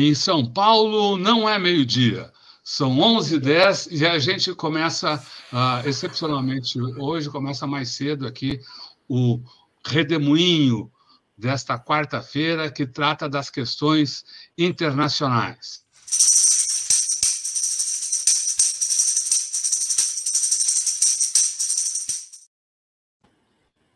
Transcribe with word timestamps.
Em 0.00 0.14
São 0.14 0.46
Paulo 0.46 1.18
não 1.18 1.48
é 1.48 1.58
meio-dia, 1.58 2.32
são 2.62 2.96
11h10 2.98 3.88
e 3.90 4.06
a 4.06 4.16
gente 4.16 4.54
começa, 4.54 5.20
uh, 5.52 5.88
excepcionalmente 5.88 6.80
hoje, 6.80 7.28
começa 7.28 7.66
mais 7.66 7.88
cedo 7.88 8.24
aqui 8.24 8.60
o 9.08 9.42
redemoinho 9.84 10.88
desta 11.36 11.76
quarta-feira 11.76 12.70
que 12.70 12.86
trata 12.86 13.28
das 13.28 13.50
questões 13.50 14.24
internacionais. 14.56 15.82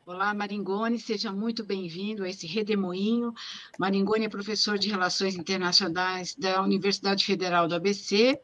Olá, 0.04 0.34
Maringoni, 0.34 0.98
seja 0.98 1.32
muito 1.32 1.64
bem-vindo 1.64 2.22
a 2.22 2.28
esse 2.28 2.46
redemoinho. 2.46 3.32
Maringoni 3.78 4.26
é 4.26 4.28
professor 4.28 4.78
de 4.78 4.88
Relações 4.88 5.34
Internacionais 5.34 6.34
da 6.34 6.62
Universidade 6.62 7.24
Federal 7.24 7.66
do 7.66 7.74
ABC, 7.74 8.38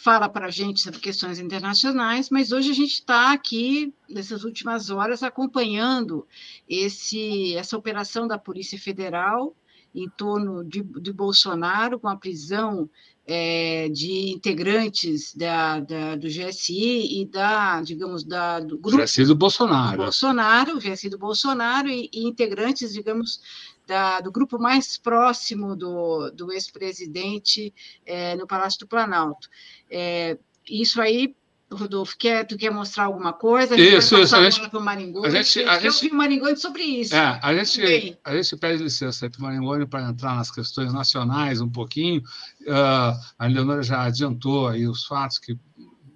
fala 0.00 0.28
para 0.28 0.46
a 0.46 0.50
gente 0.50 0.80
sobre 0.80 1.00
questões 1.00 1.38
internacionais, 1.38 2.30
mas 2.30 2.52
hoje 2.52 2.70
a 2.70 2.74
gente 2.74 2.92
está 2.92 3.32
aqui, 3.32 3.92
nessas 4.08 4.44
últimas 4.44 4.90
horas, 4.90 5.22
acompanhando 5.22 6.26
esse, 6.68 7.54
essa 7.56 7.76
operação 7.76 8.28
da 8.28 8.38
Polícia 8.38 8.78
Federal 8.78 9.54
em 9.94 10.08
torno 10.08 10.64
de, 10.64 10.82
de 10.82 11.12
Bolsonaro, 11.12 11.98
com 11.98 12.08
a 12.08 12.16
prisão 12.16 12.88
é, 13.26 13.88
de 13.88 14.30
integrantes 14.30 15.34
da, 15.34 15.80
da, 15.80 16.16
do 16.16 16.28
GSI 16.28 17.20
e 17.20 17.26
da, 17.26 17.82
digamos, 17.82 18.22
da, 18.22 18.60
do 18.60 18.78
grupo... 18.78 19.02
GSI 19.02 19.24
do 19.24 19.34
Bolsonaro. 19.34 19.98
Bolsonaro, 19.98 20.78
GSI 20.78 21.10
do 21.10 21.18
Bolsonaro 21.18 21.88
e, 21.88 22.08
e 22.12 22.26
integrantes, 22.26 22.92
digamos, 22.92 23.40
da, 23.88 24.20
do 24.20 24.30
grupo 24.30 24.58
mais 24.58 24.98
próximo 24.98 25.74
do, 25.74 26.30
do 26.30 26.52
ex-presidente 26.52 27.72
é, 28.04 28.36
no 28.36 28.46
Palácio 28.46 28.80
do 28.80 28.86
Planalto. 28.86 29.48
É, 29.90 30.36
isso 30.68 31.00
aí 31.00 31.34
Rodolfo, 31.70 32.16
quer, 32.16 32.46
tu 32.46 32.56
quer 32.56 32.70
mostrar 32.70 33.04
alguma 33.04 33.30
coisa? 33.30 33.74
A 33.74 33.78
isso, 33.78 34.16
isso. 34.16 34.34
A 34.34 34.50
gente, 34.50 34.70
para 34.70 34.78
o 34.78 34.82
Maringoni. 34.82 35.26
A 35.26 35.30
gente, 35.30 35.68
a 35.68 35.76
eu 35.76 35.90
gente, 35.90 36.10
o 36.10 36.14
Maringoni 36.14 36.56
sobre 36.56 36.82
isso. 36.82 37.14
É, 37.14 37.40
a, 37.42 37.54
gente, 37.54 38.18
a 38.24 38.34
gente 38.34 38.56
pede 38.56 38.82
licença 38.82 39.28
para 39.28 39.38
o 39.38 39.42
Maringoni 39.42 39.86
para 39.86 40.08
entrar 40.08 40.36
nas 40.36 40.50
questões 40.50 40.94
nacionais 40.94 41.60
um 41.60 41.68
pouquinho. 41.68 42.22
Uh, 42.62 43.12
a 43.38 43.46
Leonora 43.46 43.82
já 43.82 44.02
adiantou 44.02 44.68
aí 44.68 44.86
os 44.86 45.04
fatos 45.04 45.38
que 45.38 45.58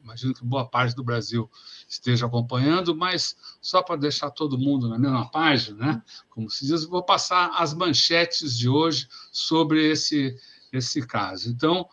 imagino 0.02 0.34
que 0.34 0.44
boa 0.44 0.66
parte 0.66 0.96
do 0.96 1.04
Brasil 1.04 1.50
esteja 1.92 2.24
acompanhando, 2.26 2.96
mas 2.96 3.36
só 3.60 3.82
para 3.82 3.96
deixar 3.96 4.30
todo 4.30 4.58
mundo 4.58 4.88
na 4.88 4.98
mesma 4.98 5.30
página, 5.30 5.76
né? 5.76 6.02
Como 6.30 6.48
se 6.48 6.66
diz, 6.66 6.84
vou 6.84 7.02
passar 7.02 7.50
as 7.54 7.74
manchetes 7.74 8.56
de 8.56 8.68
hoje 8.68 9.06
sobre 9.30 9.90
esse, 9.90 10.34
esse 10.72 11.06
caso. 11.06 11.50
Então, 11.50 11.86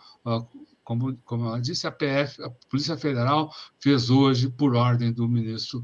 como, 0.85 1.17
como 1.25 1.47
ela 1.47 1.59
disse, 1.59 1.85
a 1.85 1.91
PF, 1.91 2.41
a 2.41 2.49
Polícia 2.69 2.97
Federal, 2.97 3.53
fez 3.77 4.09
hoje, 4.09 4.49
por 4.49 4.73
ordem 4.73 5.11
do 5.11 5.27
ministro 5.27 5.83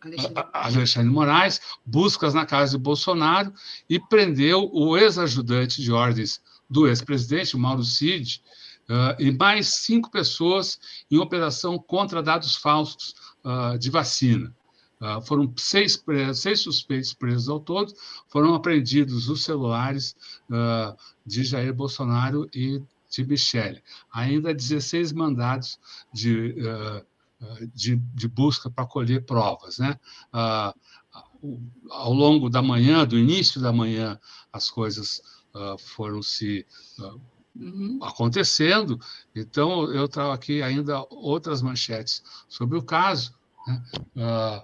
Alexandre, 0.00 0.44
Alexandre 0.52 1.10
Moraes, 1.10 1.60
buscas 1.84 2.34
na 2.34 2.46
casa 2.46 2.76
de 2.76 2.82
Bolsonaro 2.82 3.52
e 3.88 3.98
prendeu 3.98 4.70
o 4.72 4.96
ex-ajudante 4.96 5.82
de 5.82 5.90
ordens 5.90 6.40
do 6.70 6.86
ex-presidente, 6.86 7.56
Mauro 7.56 7.82
Cid, 7.82 8.42
uh, 8.88 9.20
e 9.20 9.30
mais 9.32 9.76
cinco 9.76 10.10
pessoas 10.10 10.78
em 11.10 11.18
operação 11.18 11.78
contra 11.78 12.22
dados 12.22 12.56
falsos 12.56 13.14
uh, 13.44 13.78
de 13.78 13.90
vacina. 13.90 14.54
Uh, 15.00 15.20
foram 15.22 15.52
seis, 15.56 16.02
seis 16.34 16.60
suspeitos 16.60 17.12
presos 17.12 17.48
ao 17.48 17.60
todo, 17.60 17.92
foram 18.28 18.54
apreendidos 18.54 19.28
os 19.28 19.42
celulares 19.44 20.16
de 21.26 21.44
Jair 21.44 21.74
Bolsonaro 21.74 22.48
e 22.54 22.80
de 23.10 23.24
Michele. 23.24 23.82
Ainda 24.12 24.54
16 24.54 25.12
mandados 25.12 25.78
de, 26.12 26.54
de, 27.74 27.96
de, 27.96 28.28
busca 28.28 28.70
para 28.70 28.86
colher 28.86 29.24
provas. 29.24 29.78
Né? 29.78 29.98
Ao 31.90 32.12
longo 32.12 32.48
da 32.48 32.62
manhã, 32.62 33.06
do 33.06 33.18
início 33.18 33.60
da 33.60 33.72
manhã, 33.72 34.18
as 34.52 34.70
coisas 34.70 35.22
foram 35.78 36.22
se 36.22 36.66
uhum. 37.54 37.98
acontecendo. 38.02 38.98
Então, 39.34 39.92
eu 39.92 40.08
trago 40.08 40.32
aqui 40.32 40.62
ainda 40.62 41.04
outras 41.10 41.62
manchetes 41.62 42.22
sobre 42.48 42.78
o 42.78 42.82
caso. 42.82 43.34
Né? 43.66 44.62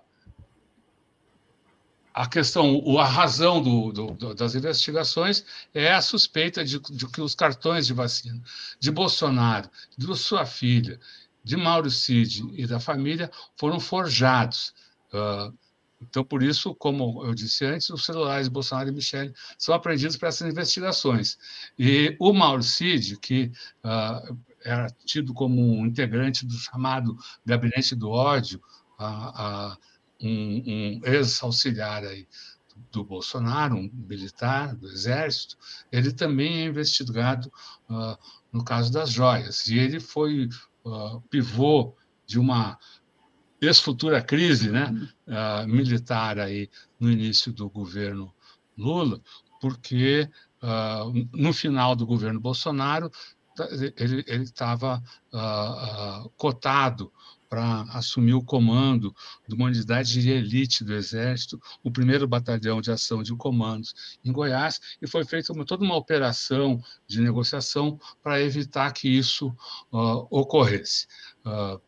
a 2.12 2.26
questão, 2.26 2.82
a 2.98 3.06
razão 3.06 3.62
do, 3.62 3.92
do, 3.92 4.34
das 4.34 4.54
investigações 4.54 5.44
é 5.72 5.92
a 5.92 6.02
suspeita 6.02 6.64
de, 6.64 6.78
de, 6.78 7.06
que 7.06 7.20
os 7.20 7.34
cartões 7.34 7.86
de 7.86 7.94
vacina 7.94 8.42
de 8.78 8.90
Bolsonaro, 8.90 9.70
de 9.96 10.14
sua 10.16 10.44
filha, 10.44 11.00
de 11.42 11.56
Mauro 11.56 11.90
Cid 11.90 12.44
e 12.54 12.66
da 12.66 12.80
família 12.80 13.30
foram 13.56 13.80
forjados. 13.80 14.74
Uh, 15.12 15.56
então, 16.00 16.24
por 16.24 16.42
isso, 16.42 16.74
como 16.74 17.24
eu 17.24 17.34
disse 17.34 17.64
antes, 17.64 17.90
os 17.90 18.04
celulares 18.04 18.48
Bolsonaro 18.48 18.88
e 18.88 18.92
Michele 18.92 19.34
são 19.58 19.74
apreendidos 19.74 20.16
para 20.16 20.28
essas 20.28 20.50
investigações. 20.50 21.36
E 21.78 22.16
o 22.18 22.32
Mauro 22.32 22.62
Cid, 22.62 23.18
que 23.18 23.52
uh, 23.84 24.38
era 24.64 24.88
tido 25.04 25.34
como 25.34 25.60
um 25.60 25.86
integrante 25.86 26.46
do 26.46 26.54
chamado 26.54 27.16
Gabinete 27.44 27.94
do 27.94 28.10
Ódio, 28.10 28.62
uh, 28.98 29.76
um, 30.22 30.62
um 30.66 31.00
ex-auxiliar 31.04 32.04
aí 32.04 32.26
do 32.90 33.04
Bolsonaro, 33.04 33.76
um 33.76 33.90
militar 33.92 34.74
do 34.74 34.88
Exército, 34.88 35.56
ele 35.92 36.12
também 36.12 36.62
é 36.62 36.64
investigado 36.66 37.52
uh, 37.90 38.16
no 38.50 38.64
caso 38.64 38.90
das 38.90 39.10
joias. 39.10 39.66
E 39.66 39.78
ele 39.78 40.00
foi 40.00 40.48
uh, 40.84 41.20
pivô 41.28 41.94
de 42.26 42.38
uma 42.38 42.78
ex-futura 43.60 44.22
crise 44.22 44.70
né, 44.70 44.92
uh, 45.26 45.68
militar 45.68 46.38
aí 46.38 46.68
no 46.98 47.10
início 47.10 47.52
do 47.52 47.68
governo 47.68 48.32
Lula, 48.76 49.20
porque 49.60 50.28
no 51.32 51.52
final 51.54 51.96
do 51.96 52.06
governo 52.06 52.38
Bolsonaro 52.38 53.10
ele 53.96 54.42
estava 54.42 55.02
cotado 56.36 57.10
para 57.50 57.82
assumir 57.92 58.34
o 58.34 58.44
comando 58.44 59.12
de 59.48 59.56
uma 59.56 59.66
unidade 59.66 60.22
de 60.22 60.30
elite 60.30 60.84
do 60.84 60.94
Exército, 60.94 61.60
o 61.82 61.90
primeiro 61.90 62.28
batalhão 62.28 62.80
de 62.80 62.92
ação 62.92 63.24
de 63.24 63.34
comandos 63.34 64.18
em 64.24 64.30
Goiás, 64.30 64.80
e 65.02 65.08
foi 65.08 65.24
feita 65.24 65.52
uma, 65.52 65.64
toda 65.64 65.84
uma 65.84 65.96
operação 65.96 66.80
de 67.08 67.20
negociação 67.20 67.98
para 68.22 68.40
evitar 68.40 68.92
que 68.92 69.08
isso 69.08 69.48
uh, 69.92 70.28
ocorresse. 70.30 71.08
Uh, 71.44 71.80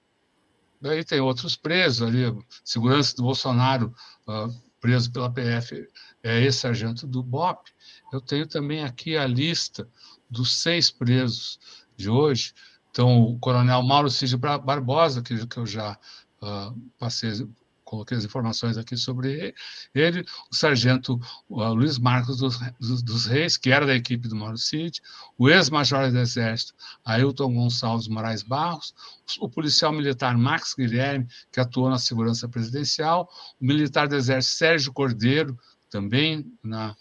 daí 0.82 1.04
tem 1.04 1.20
outros 1.20 1.56
presos 1.56 2.06
ali, 2.06 2.24
segurança 2.64 3.16
do 3.16 3.22
Bolsonaro, 3.22 3.94
uh, 4.28 4.52
preso 4.80 5.10
pela 5.10 5.30
PF, 5.30 5.88
é 6.22 6.40
ex-sargento 6.40 7.06
do 7.06 7.22
BOP. 7.22 7.70
Eu 8.12 8.20
tenho 8.20 8.46
também 8.46 8.84
aqui 8.84 9.16
a 9.16 9.26
lista 9.26 9.88
dos 10.28 10.60
seis 10.60 10.90
presos 10.90 11.58
de 11.96 12.10
hoje, 12.10 12.52
então, 12.92 13.22
o 13.22 13.38
coronel 13.38 13.82
Mauro 13.82 14.10
Cid 14.10 14.36
Barbosa, 14.36 15.22
que, 15.22 15.46
que 15.46 15.56
eu 15.56 15.66
já 15.66 15.98
uh, 16.42 16.78
passei, 16.98 17.48
coloquei 17.92 18.16
as 18.16 18.24
informações 18.24 18.78
aqui 18.78 18.96
sobre 18.96 19.54
ele, 19.94 20.24
o 20.50 20.56
sargento 20.56 21.20
Luiz 21.50 21.98
Marcos 21.98 22.38
dos, 22.38 23.26
Reis, 23.26 23.58
que 23.58 23.70
era 23.70 23.84
da 23.84 23.94
equipe 23.94 24.26
do 24.28 24.34
Mauro 24.34 24.56
Cid, 24.56 25.02
o 25.36 25.50
ex-major 25.50 26.10
do 26.10 26.18
Exército 26.18 26.72
Ailton 27.04 27.52
Gonçalves 27.52 28.08
Moraes 28.08 28.42
Barros, 28.42 28.94
o 29.38 29.46
policial 29.46 29.92
militar 29.92 30.38
Max 30.38 30.74
Guilherme, 30.74 31.28
que 31.52 31.60
atuou 31.60 31.90
na 31.90 31.98
segurança 31.98 32.48
presidencial, 32.48 33.30
o 33.60 33.64
militar 33.66 34.08
do 34.08 34.16
Exército 34.16 34.56
Sérgio 34.56 34.92
Cordeiro, 34.94 35.58
também 35.90 36.50
na 36.62 36.96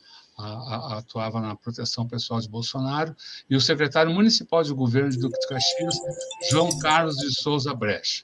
atuava 0.97 1.39
na 1.39 1.55
proteção 1.55 2.07
pessoal 2.07 2.41
de 2.41 2.49
Bolsonaro, 2.49 3.15
e 3.47 3.55
o 3.55 3.61
secretário 3.61 4.11
municipal 4.11 4.63
de 4.63 4.73
governo 4.73 5.11
de 5.11 5.19
Duque 5.19 5.39
de 5.39 5.47
Caxias, 5.47 5.95
João 6.49 6.79
Carlos 6.79 7.15
de 7.17 7.31
Souza 7.31 7.75
Brecha. 7.75 8.23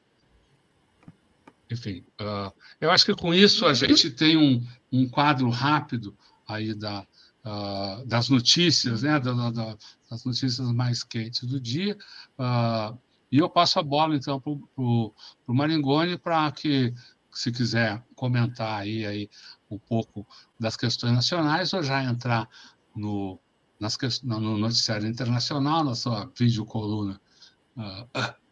Enfim, 1.70 2.04
uh, 2.22 2.52
eu 2.80 2.92
acho 2.92 3.06
que 3.06 3.14
com 3.14 3.34
isso 3.34 3.66
a 3.66 3.74
gente 3.74 4.10
tem 4.10 4.38
um, 4.38 4.66
um 4.92 5.08
quadro 5.08 5.50
rápido 5.50 6.18
aí 6.48 6.74
da, 6.74 7.06
uh, 7.46 8.06
das 8.06 8.30
notícias, 8.30 9.04
né, 9.04 9.20
da, 9.20 9.34
da, 9.50 9.78
das 10.10 10.24
notícias 10.24 10.72
mais 10.72 11.04
quentes 11.04 11.44
do 11.44 11.60
dia. 11.60 11.98
Uh, 12.40 12.98
e 13.30 13.40
eu 13.40 13.50
passo 13.50 13.80
a 13.80 13.84
bola, 13.84 14.16
então, 14.16 14.40
para 14.40 14.54
o 14.76 15.14
Maringoni 15.48 16.18
para 16.18 16.50
que, 16.52 16.94
se 17.32 17.52
quiser 17.52 18.02
comentar 18.16 18.80
aí, 18.82 19.06
aí 19.06 19.30
um 19.70 19.78
pouco 19.78 20.26
das 20.58 20.78
questões 20.78 21.14
nacionais 21.14 21.74
ou 21.74 21.84
já 21.84 22.02
entrar 22.02 22.48
no, 22.96 23.38
nas, 23.78 23.98
no 24.24 24.58
noticiário 24.58 25.08
internacional, 25.08 25.84
na 25.84 25.94
sua 25.94 26.32
videocoluna 26.38 27.20
uh, 27.76 28.47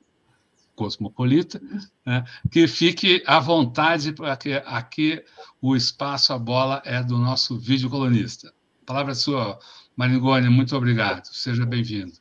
cosmopolita, 0.76 1.62
né, 2.06 2.24
que 2.52 2.68
fique 2.68 3.24
à 3.26 3.40
vontade, 3.40 4.14
porque 4.14 4.62
aqui 4.66 5.24
o 5.62 5.76
espaço, 5.76 6.34
a 6.34 6.38
bola 6.38 6.82
é 6.86 7.02
do 7.02 7.18
nosso 7.18 7.58
videocolunista. 7.58 8.54
A 8.84 8.86
palavra 8.86 9.14
é 9.14 9.16
sua, 9.16 9.58
Marigoni, 9.96 10.50
muito 10.50 10.76
obrigado. 10.76 11.26
Seja 11.28 11.66
bem-vindo. 11.66 12.14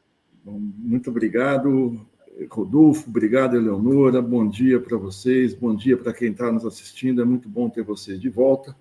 Muito 0.45 1.11
obrigado, 1.11 2.07
Rodolfo. 2.51 3.09
Obrigado, 3.09 3.57
Eleonora. 3.57 4.23
Bom 4.23 4.49
dia 4.49 4.81
para 4.81 4.97
vocês. 4.97 5.55
Bom 5.55 5.75
dia 5.75 5.97
para 5.97 6.13
quem 6.13 6.31
está 6.31 6.51
nos 6.51 6.65
assistindo. 6.65 7.21
É 7.21 7.25
muito 7.25 7.49
bom 7.49 7.69
ter 7.69 7.83
vocês 7.83 8.21
de 8.21 8.29
volta. 8.29 8.77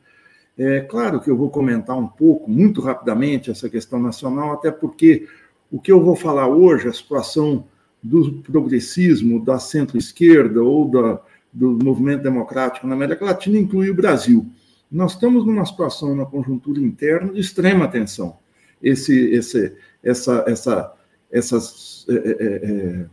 É 0.58 0.81
claro 0.81 1.20
que 1.20 1.30
eu 1.30 1.36
vou 1.36 1.50
comentar 1.50 1.98
um 1.98 2.08
pouco, 2.08 2.50
muito 2.50 2.80
rapidamente, 2.80 3.50
essa 3.50 3.70
questão 3.70 4.00
nacional, 4.00 4.54
até 4.54 4.72
porque 4.72 5.28
o 5.72 5.80
que 5.80 5.92
eu 5.92 6.04
vou 6.04 6.16
falar 6.16 6.48
hoje, 6.48 6.88
a 6.88 6.94
situação 6.94 7.66
do 8.03 8.33
progressismo, 8.44 9.44
da 9.44 9.57
centro-esquerda 9.57 10.61
ou 10.61 10.89
da, 10.89 11.21
do 11.51 11.71
movimento 11.83 12.23
democrático 12.23 12.85
na 12.85 12.95
América 12.95 13.23
Latina, 13.23 13.57
inclui 13.57 13.89
o 13.89 13.95
Brasil. 13.95 14.45
Nós 14.91 15.13
estamos 15.13 15.45
numa 15.45 15.65
situação 15.65 16.15
na 16.15 16.25
conjuntura 16.25 16.79
interna 16.79 17.31
de 17.33 17.39
extrema 17.39 17.88
tensão. 17.88 18.38
Esse, 18.81 19.17
esse, 19.31 19.73
essa, 20.03 20.44
essa, 20.45 20.94
essas 21.31 22.05
é, 22.09 22.13
é, 22.13 22.44
é 22.44 23.05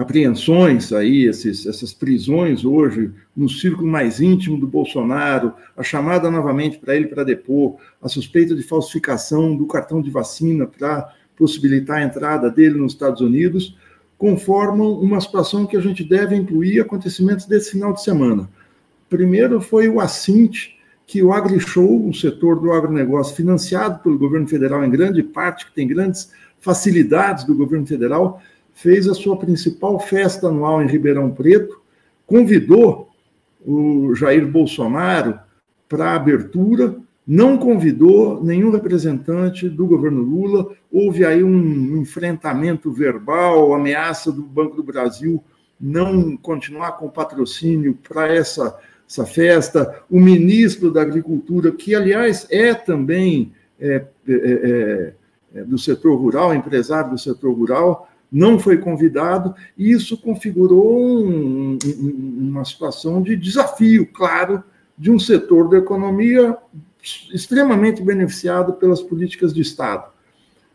apreensões 0.00 0.94
aí, 0.94 1.26
esses, 1.26 1.66
essas 1.66 1.92
prisões 1.92 2.64
hoje 2.64 3.12
no 3.36 3.50
círculo 3.50 3.86
mais 3.86 4.18
íntimo 4.18 4.58
do 4.58 4.66
Bolsonaro, 4.66 5.52
a 5.76 5.82
chamada 5.82 6.30
novamente 6.30 6.78
para 6.78 6.96
ele 6.96 7.06
para 7.06 7.22
depor, 7.22 7.76
a 8.00 8.08
suspeita 8.08 8.54
de 8.54 8.62
falsificação 8.62 9.54
do 9.54 9.66
cartão 9.66 10.00
de 10.00 10.10
vacina 10.10 10.66
para 10.66 11.12
possibilitar 11.36 11.98
a 11.98 12.02
entrada 12.02 12.50
dele 12.50 12.78
nos 12.78 12.94
Estados 12.94 13.20
Unidos, 13.20 13.76
conformam 14.20 14.92
uma 15.00 15.18
situação 15.18 15.64
que 15.64 15.78
a 15.78 15.80
gente 15.80 16.04
deve 16.04 16.36
incluir 16.36 16.78
acontecimentos 16.78 17.46
desse 17.46 17.70
final 17.70 17.94
de 17.94 18.02
semana. 18.02 18.50
Primeiro 19.08 19.62
foi 19.62 19.88
o 19.88 19.98
assinte 19.98 20.78
que 21.06 21.22
o 21.22 21.32
AgriShow, 21.32 22.06
o 22.06 22.12
setor 22.12 22.60
do 22.60 22.70
agronegócio 22.70 23.34
financiado 23.34 24.00
pelo 24.00 24.18
governo 24.18 24.46
federal 24.46 24.84
em 24.84 24.90
grande 24.90 25.22
parte, 25.22 25.64
que 25.64 25.72
tem 25.72 25.88
grandes 25.88 26.30
facilidades 26.60 27.44
do 27.44 27.56
governo 27.56 27.86
federal, 27.86 28.42
fez 28.74 29.08
a 29.08 29.14
sua 29.14 29.38
principal 29.38 29.98
festa 29.98 30.48
anual 30.48 30.82
em 30.82 30.86
Ribeirão 30.86 31.30
Preto, 31.30 31.80
convidou 32.26 33.08
o 33.64 34.14
Jair 34.14 34.46
Bolsonaro 34.46 35.40
para 35.88 36.10
a 36.10 36.16
abertura, 36.16 36.94
não 37.30 37.56
convidou 37.56 38.42
nenhum 38.42 38.72
representante 38.72 39.68
do 39.68 39.86
governo 39.86 40.20
Lula, 40.20 40.74
houve 40.90 41.24
aí 41.24 41.44
um 41.44 41.96
enfrentamento 41.96 42.90
verbal, 42.90 43.72
ameaça 43.72 44.32
do 44.32 44.42
Banco 44.42 44.74
do 44.74 44.82
Brasil 44.82 45.40
não 45.80 46.36
continuar 46.36 46.98
com 46.98 47.08
patrocínio 47.08 47.96
para 48.08 48.26
essa, 48.34 48.76
essa 49.08 49.24
festa, 49.24 50.02
o 50.10 50.18
ministro 50.18 50.90
da 50.90 51.02
Agricultura, 51.02 51.70
que, 51.70 51.94
aliás, 51.94 52.48
é 52.50 52.74
também 52.74 53.52
é, 53.78 54.04
é, 54.26 54.34
é, 54.34 55.14
é 55.54 55.62
do 55.62 55.78
setor 55.78 56.16
rural, 56.16 56.52
empresário 56.52 57.12
do 57.12 57.18
setor 57.18 57.52
rural, 57.52 58.10
não 58.30 58.58
foi 58.58 58.76
convidado, 58.78 59.54
e 59.78 59.92
isso 59.92 60.20
configurou 60.20 61.24
um, 61.24 61.78
uma 61.96 62.64
situação 62.64 63.22
de 63.22 63.36
desafio, 63.36 64.04
claro, 64.12 64.64
de 64.98 65.12
um 65.12 65.18
setor 65.18 65.68
da 65.68 65.78
economia 65.78 66.58
extremamente 67.32 68.02
beneficiado 68.02 68.74
pelas 68.74 69.02
políticas 69.02 69.52
de 69.52 69.60
Estado. 69.60 70.10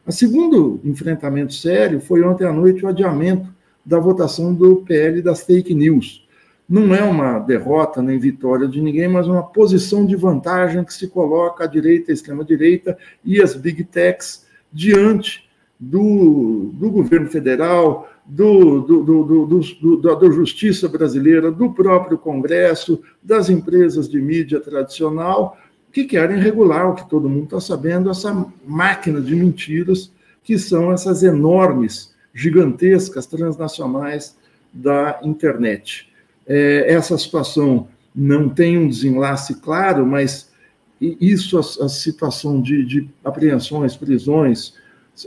O 0.06 0.12
segundo 0.12 0.80
enfrentamento 0.84 1.54
sério 1.54 2.00
foi 2.00 2.24
ontem 2.24 2.46
à 2.46 2.54
noite 2.54 2.86
o 2.86 2.88
adiamento 2.88 3.54
da 3.86 4.00
votação 4.00 4.54
do 4.54 4.78
PL 4.78 5.22
das 5.22 5.44
fake 5.44 5.74
news. 5.74 6.26
Não 6.68 6.96
é 6.96 7.04
uma 7.04 7.38
derrota 7.40 8.02
nem 8.02 8.18
vitória 8.18 8.68
de 8.68 8.82
ninguém, 8.82 9.08
mas 9.08 9.28
uma 9.28 9.44
posição 9.44 10.06
de 10.06 10.16
vantagem 10.16 10.84
que 10.84 10.94
se 10.94 11.08
coloca 11.08 11.64
à 11.64 11.68
direita, 11.68 12.12
à 12.12 12.14
extrema-direita 12.14 12.98
e 13.24 13.42
as 13.42 13.56
big 13.56 13.84
techs 13.84 14.46
diante 14.74 15.48
do, 15.80 16.72
do 16.74 16.90
governo 16.90 17.28
federal, 17.28 18.10
do, 18.26 18.82
do, 18.82 19.04
do, 19.04 19.46
do, 19.46 19.98
da 20.02 20.32
justiça 20.32 20.90
brasileira, 20.90 21.52
do 21.52 21.72
próprio 21.72 22.18
Congresso, 22.18 23.02
das 23.22 23.50
empresas 23.50 24.10
de 24.10 24.20
mídia 24.20 24.60
tradicional, 24.60 25.58
que 25.96 26.04
querem 26.04 26.38
regular 26.38 26.90
o 26.90 26.94
que 26.94 27.10
todo 27.10 27.30
mundo 27.30 27.46
está 27.46 27.62
sabendo, 27.62 28.10
essa 28.10 28.46
máquina 28.68 29.22
de 29.22 29.34
mentiras 29.34 30.12
que 30.44 30.60
são 30.60 30.92
essas 30.92 31.24
enormes, 31.24 32.14
gigantescas 32.34 33.26
transnacionais 33.26 34.36
da 34.74 35.22
internet. 35.24 36.12
É, 36.46 36.92
essa 36.92 37.18
situação 37.18 37.88
não 38.14 38.50
tem 38.50 38.78
um 38.78 38.90
desenlace 38.90 39.56
claro, 39.62 40.06
mas 40.06 40.52
isso, 41.00 41.58
a, 41.58 41.86
a 41.86 41.88
situação 41.88 42.62
de, 42.62 42.84
de 42.84 43.10
apreensões, 43.24 43.96
prisões, 43.96 44.74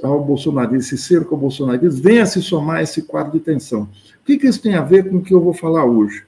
ao 0.02 0.22
bolsonarismo, 0.22 0.76
esse 0.76 0.98
cerco 0.98 1.34
ao 1.34 1.40
bolsonarismo, 1.40 2.02
venha 2.02 2.26
se 2.26 2.42
somar 2.42 2.82
esse 2.82 3.00
quadro 3.00 3.32
de 3.32 3.40
tensão. 3.40 3.84
O 4.20 4.26
que, 4.26 4.36
que 4.36 4.46
isso 4.46 4.60
tem 4.60 4.74
a 4.74 4.82
ver 4.82 5.08
com 5.08 5.16
o 5.16 5.22
que 5.22 5.32
eu 5.32 5.40
vou 5.40 5.54
falar 5.54 5.86
hoje? 5.86 6.24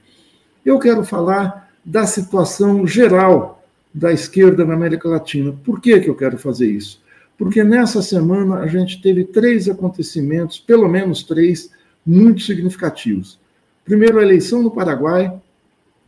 Eu 0.65 0.79
quero 0.79 1.05
falar 1.05 1.71
da 1.85 2.07
situação 2.07 2.87
geral 2.87 3.60
da 3.93 4.11
esquerda 4.11 4.65
na 4.65 4.73
América 4.73 5.09
Latina. 5.09 5.53
Por 5.63 5.81
que, 5.81 5.99
que 5.99 6.09
eu 6.09 6.15
quero 6.15 6.37
fazer 6.37 6.69
isso? 6.69 7.01
Porque 7.37 7.63
nessa 7.63 8.01
semana 8.01 8.59
a 8.59 8.67
gente 8.67 9.01
teve 9.01 9.23
três 9.23 9.67
acontecimentos, 9.67 10.59
pelo 10.59 10.87
menos 10.87 11.23
três, 11.23 11.71
muito 12.05 12.41
significativos. 12.41 13.39
Primeiro, 13.83 14.19
a 14.19 14.23
eleição 14.23 14.61
no 14.61 14.71
Paraguai. 14.71 15.33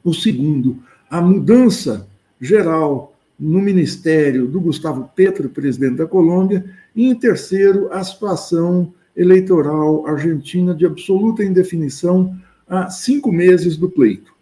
O 0.03 0.13
segundo, 0.13 0.83
a 1.09 1.21
mudança 1.21 2.07
geral 2.39 3.15
no 3.39 3.61
ministério 3.61 4.47
do 4.47 4.59
Gustavo 4.59 5.09
Petro, 5.15 5.49
presidente 5.49 5.95
da 5.95 6.05
Colômbia. 6.05 6.65
E, 6.95 7.05
em 7.07 7.15
terceiro, 7.15 7.91
a 7.91 8.03
situação 8.03 8.93
eleitoral 9.15 10.05
argentina 10.07 10.73
de 10.73 10.85
absoluta 10.85 11.43
indefinição 11.43 12.35
há 12.67 12.89
cinco 12.89 13.31
meses 13.31 13.77
do 13.77 13.89
pleito. 13.89 14.32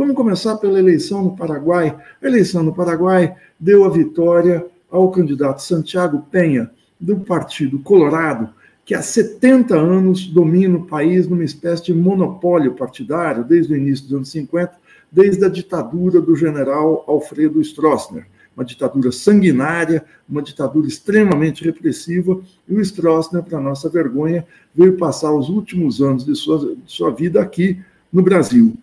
Vamos 0.00 0.16
começar 0.16 0.56
pela 0.56 0.78
eleição 0.78 1.22
no 1.22 1.36
Paraguai. 1.36 1.94
A 2.22 2.26
eleição 2.26 2.62
no 2.62 2.74
Paraguai 2.74 3.36
deu 3.60 3.84
a 3.84 3.90
vitória 3.90 4.64
ao 4.90 5.10
candidato 5.10 5.60
Santiago 5.60 6.24
Penha, 6.30 6.70
do 6.98 7.18
Partido 7.18 7.78
Colorado, 7.80 8.48
que 8.82 8.94
há 8.94 9.02
70 9.02 9.76
anos 9.76 10.26
domina 10.26 10.78
o 10.78 10.86
país 10.86 11.28
numa 11.28 11.44
espécie 11.44 11.84
de 11.84 11.92
monopólio 11.92 12.72
partidário, 12.72 13.44
desde 13.44 13.74
o 13.74 13.76
início 13.76 14.06
dos 14.06 14.14
anos 14.14 14.30
50, 14.30 14.72
desde 15.12 15.44
a 15.44 15.50
ditadura 15.50 16.18
do 16.18 16.34
general 16.34 17.04
Alfredo 17.06 17.60
Stroessner 17.60 18.26
uma 18.56 18.64
ditadura 18.64 19.12
sanguinária, 19.12 20.02
uma 20.26 20.40
ditadura 20.40 20.88
extremamente 20.88 21.62
repressiva, 21.62 22.40
e 22.66 22.74
o 22.74 22.80
Stroessner, 22.80 23.42
para 23.42 23.60
nossa 23.60 23.90
vergonha, 23.90 24.46
veio 24.74 24.96
passar 24.96 25.30
os 25.32 25.50
últimos 25.50 26.00
anos 26.00 26.24
de 26.24 26.34
sua, 26.34 26.74
de 26.74 26.90
sua 26.90 27.10
vida 27.10 27.40
aqui 27.40 27.78
no 28.10 28.22
Brasil. 28.22 28.78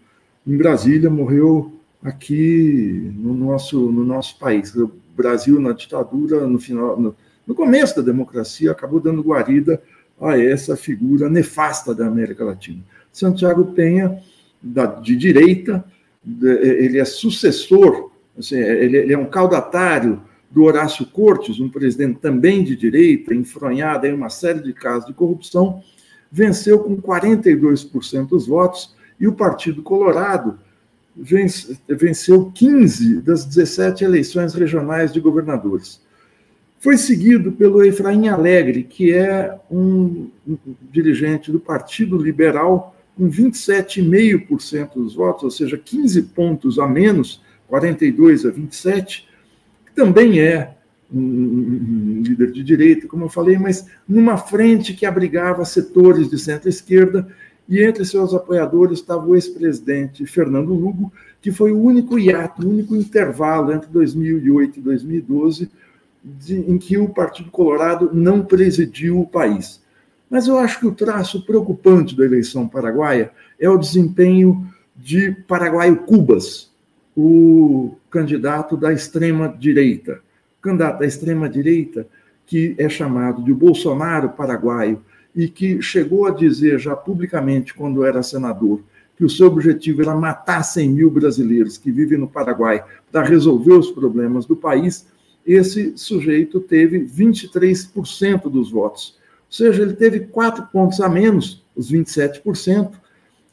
Em 0.47 0.57
Brasília, 0.57 1.09
morreu 1.09 1.73
aqui 2.01 3.11
no 3.15 3.33
nosso, 3.33 3.91
no 3.91 4.03
nosso 4.03 4.39
país. 4.39 4.73
O 4.75 4.91
Brasil, 5.15 5.59
na 5.59 5.73
ditadura, 5.73 6.47
no, 6.47 6.57
final, 6.57 6.99
no, 6.99 7.15
no 7.45 7.53
começo 7.53 7.97
da 7.97 8.01
democracia, 8.01 8.71
acabou 8.71 8.99
dando 8.99 9.21
guarida 9.21 9.81
a 10.19 10.39
essa 10.39 10.75
figura 10.77 11.29
nefasta 11.29 11.93
da 11.93 12.07
América 12.07 12.45
Latina. 12.45 12.81
Santiago 13.11 13.65
Penha, 13.73 14.23
da, 14.61 14.85
de 14.85 15.15
direita, 15.15 15.83
ele 16.25 16.97
é 16.97 17.05
sucessor 17.05 18.07
Assim, 18.37 18.55
ele, 18.55 18.97
ele, 18.97 19.13
é 19.13 19.17
um 19.17 19.25
caudatário 19.25 20.21
do 20.51 20.63
Horácio 20.63 21.05
Cortes, 21.07 21.59
um 21.59 21.69
presidente 21.69 22.19
também 22.19 22.63
de 22.63 22.75
direita, 22.75 23.33
enfronhado 23.33 24.05
em 24.05 24.13
uma 24.13 24.29
série 24.29 24.61
de 24.61 24.73
casos 24.73 25.07
de 25.07 25.13
corrupção, 25.13 25.81
venceu 26.31 26.79
com 26.79 27.01
42% 27.01 28.27
dos 28.27 28.47
votos 28.47 28.95
e 29.19 29.27
o 29.27 29.33
Partido 29.33 29.81
Colorado 29.81 30.59
venceu 31.87 32.51
15 32.51 33.21
das 33.21 33.43
17 33.43 34.03
eleições 34.03 34.53
regionais 34.53 35.11
de 35.11 35.19
governadores. 35.19 35.99
Foi 36.79 36.95
seguido 36.95 37.51
pelo 37.51 37.83
Efraim 37.83 38.27
Alegre, 38.27 38.83
que 38.83 39.11
é 39.11 39.57
um 39.69 40.29
dirigente 40.91 41.51
do 41.51 41.59
Partido 41.59 42.17
Liberal, 42.17 42.95
com 43.15 43.27
27,5% 43.27 44.93
dos 44.93 45.15
votos, 45.15 45.43
ou 45.43 45.51
seja, 45.51 45.75
15 45.75 46.21
pontos 46.23 46.77
a 46.77 46.87
menos 46.87 47.41
42 47.67 48.45
a 48.45 48.51
27, 48.51 49.27
que 49.87 49.95
também 49.95 50.39
é 50.39 50.77
um, 51.11 52.21
líder 52.23 52.51
de 52.51 52.63
direita, 52.63 53.07
como 53.07 53.25
eu 53.25 53.29
falei, 53.29 53.57
mas 53.57 53.87
numa 54.07 54.37
frente 54.37 54.93
que 54.93 55.05
abrigava 55.05 55.65
setores 55.65 56.29
de 56.29 56.37
centro-esquerda, 56.37 57.27
e 57.67 57.83
entre 57.83 58.05
seus 58.05 58.33
apoiadores 58.33 58.99
estava 58.99 59.25
o 59.25 59.35
ex-presidente 59.35 60.25
Fernando 60.25 60.73
Lugo, 60.73 61.11
que 61.41 61.51
foi 61.51 61.71
o 61.71 61.81
único 61.81 62.17
hiato, 62.17 62.65
o 62.65 62.69
único 62.69 62.95
intervalo 62.95 63.73
entre 63.73 63.89
2008 63.89 64.79
e 64.79 64.81
2012 64.81 65.71
de, 66.23 66.55
em 66.59 66.77
que 66.77 66.97
o 66.97 67.09
Partido 67.09 67.51
Colorado 67.51 68.09
não 68.13 68.43
presidiu 68.43 69.19
o 69.19 69.27
país. 69.27 69.81
Mas 70.29 70.47
eu 70.47 70.57
acho 70.57 70.79
que 70.79 70.87
o 70.87 70.93
traço 70.93 71.45
preocupante 71.45 72.15
da 72.15 72.25
eleição 72.25 72.67
paraguaia 72.67 73.31
é 73.59 73.69
o 73.69 73.77
desempenho 73.77 74.67
de 74.95 75.31
Paraguaio 75.47 75.97
Cubas, 75.97 76.71
o 77.15 77.95
candidato 78.09 78.75
da 78.75 78.91
extrema-direita. 78.91 80.21
Candidato 80.61 80.99
da 80.99 81.05
extrema-direita 81.05 82.07
que 82.45 82.75
é 82.77 82.87
chamado 82.87 83.43
de 83.43 83.53
Bolsonaro 83.53 84.29
paraguaio 84.29 85.01
e 85.37 85.47
que 85.47 85.79
chegou 85.83 86.25
a 86.25 86.31
dizer 86.31 86.79
já 86.79 86.95
publicamente, 86.95 87.71
quando 87.71 88.03
era 88.03 88.23
senador, 88.23 88.81
que 89.15 89.23
o 89.23 89.29
seu 89.29 89.45
objetivo 89.45 90.01
era 90.01 90.15
matar 90.15 90.63
100 90.63 90.89
mil 90.89 91.11
brasileiros 91.11 91.77
que 91.77 91.91
vivem 91.91 92.17
no 92.17 92.27
Paraguai 92.27 92.83
para 93.11 93.23
resolver 93.23 93.73
os 93.73 93.91
problemas 93.91 94.47
do 94.47 94.55
país, 94.55 95.05
esse 95.45 95.95
sujeito 95.95 96.59
teve 96.59 97.05
23% 97.05 98.49
dos 98.49 98.71
votos. 98.71 99.15
Ou 99.45 99.53
seja, 99.53 99.83
ele 99.83 99.93
teve 99.93 100.21
quatro 100.21 100.65
pontos 100.71 100.99
a 100.99 101.07
menos, 101.07 101.63
os 101.75 101.91
27%, 101.91 102.93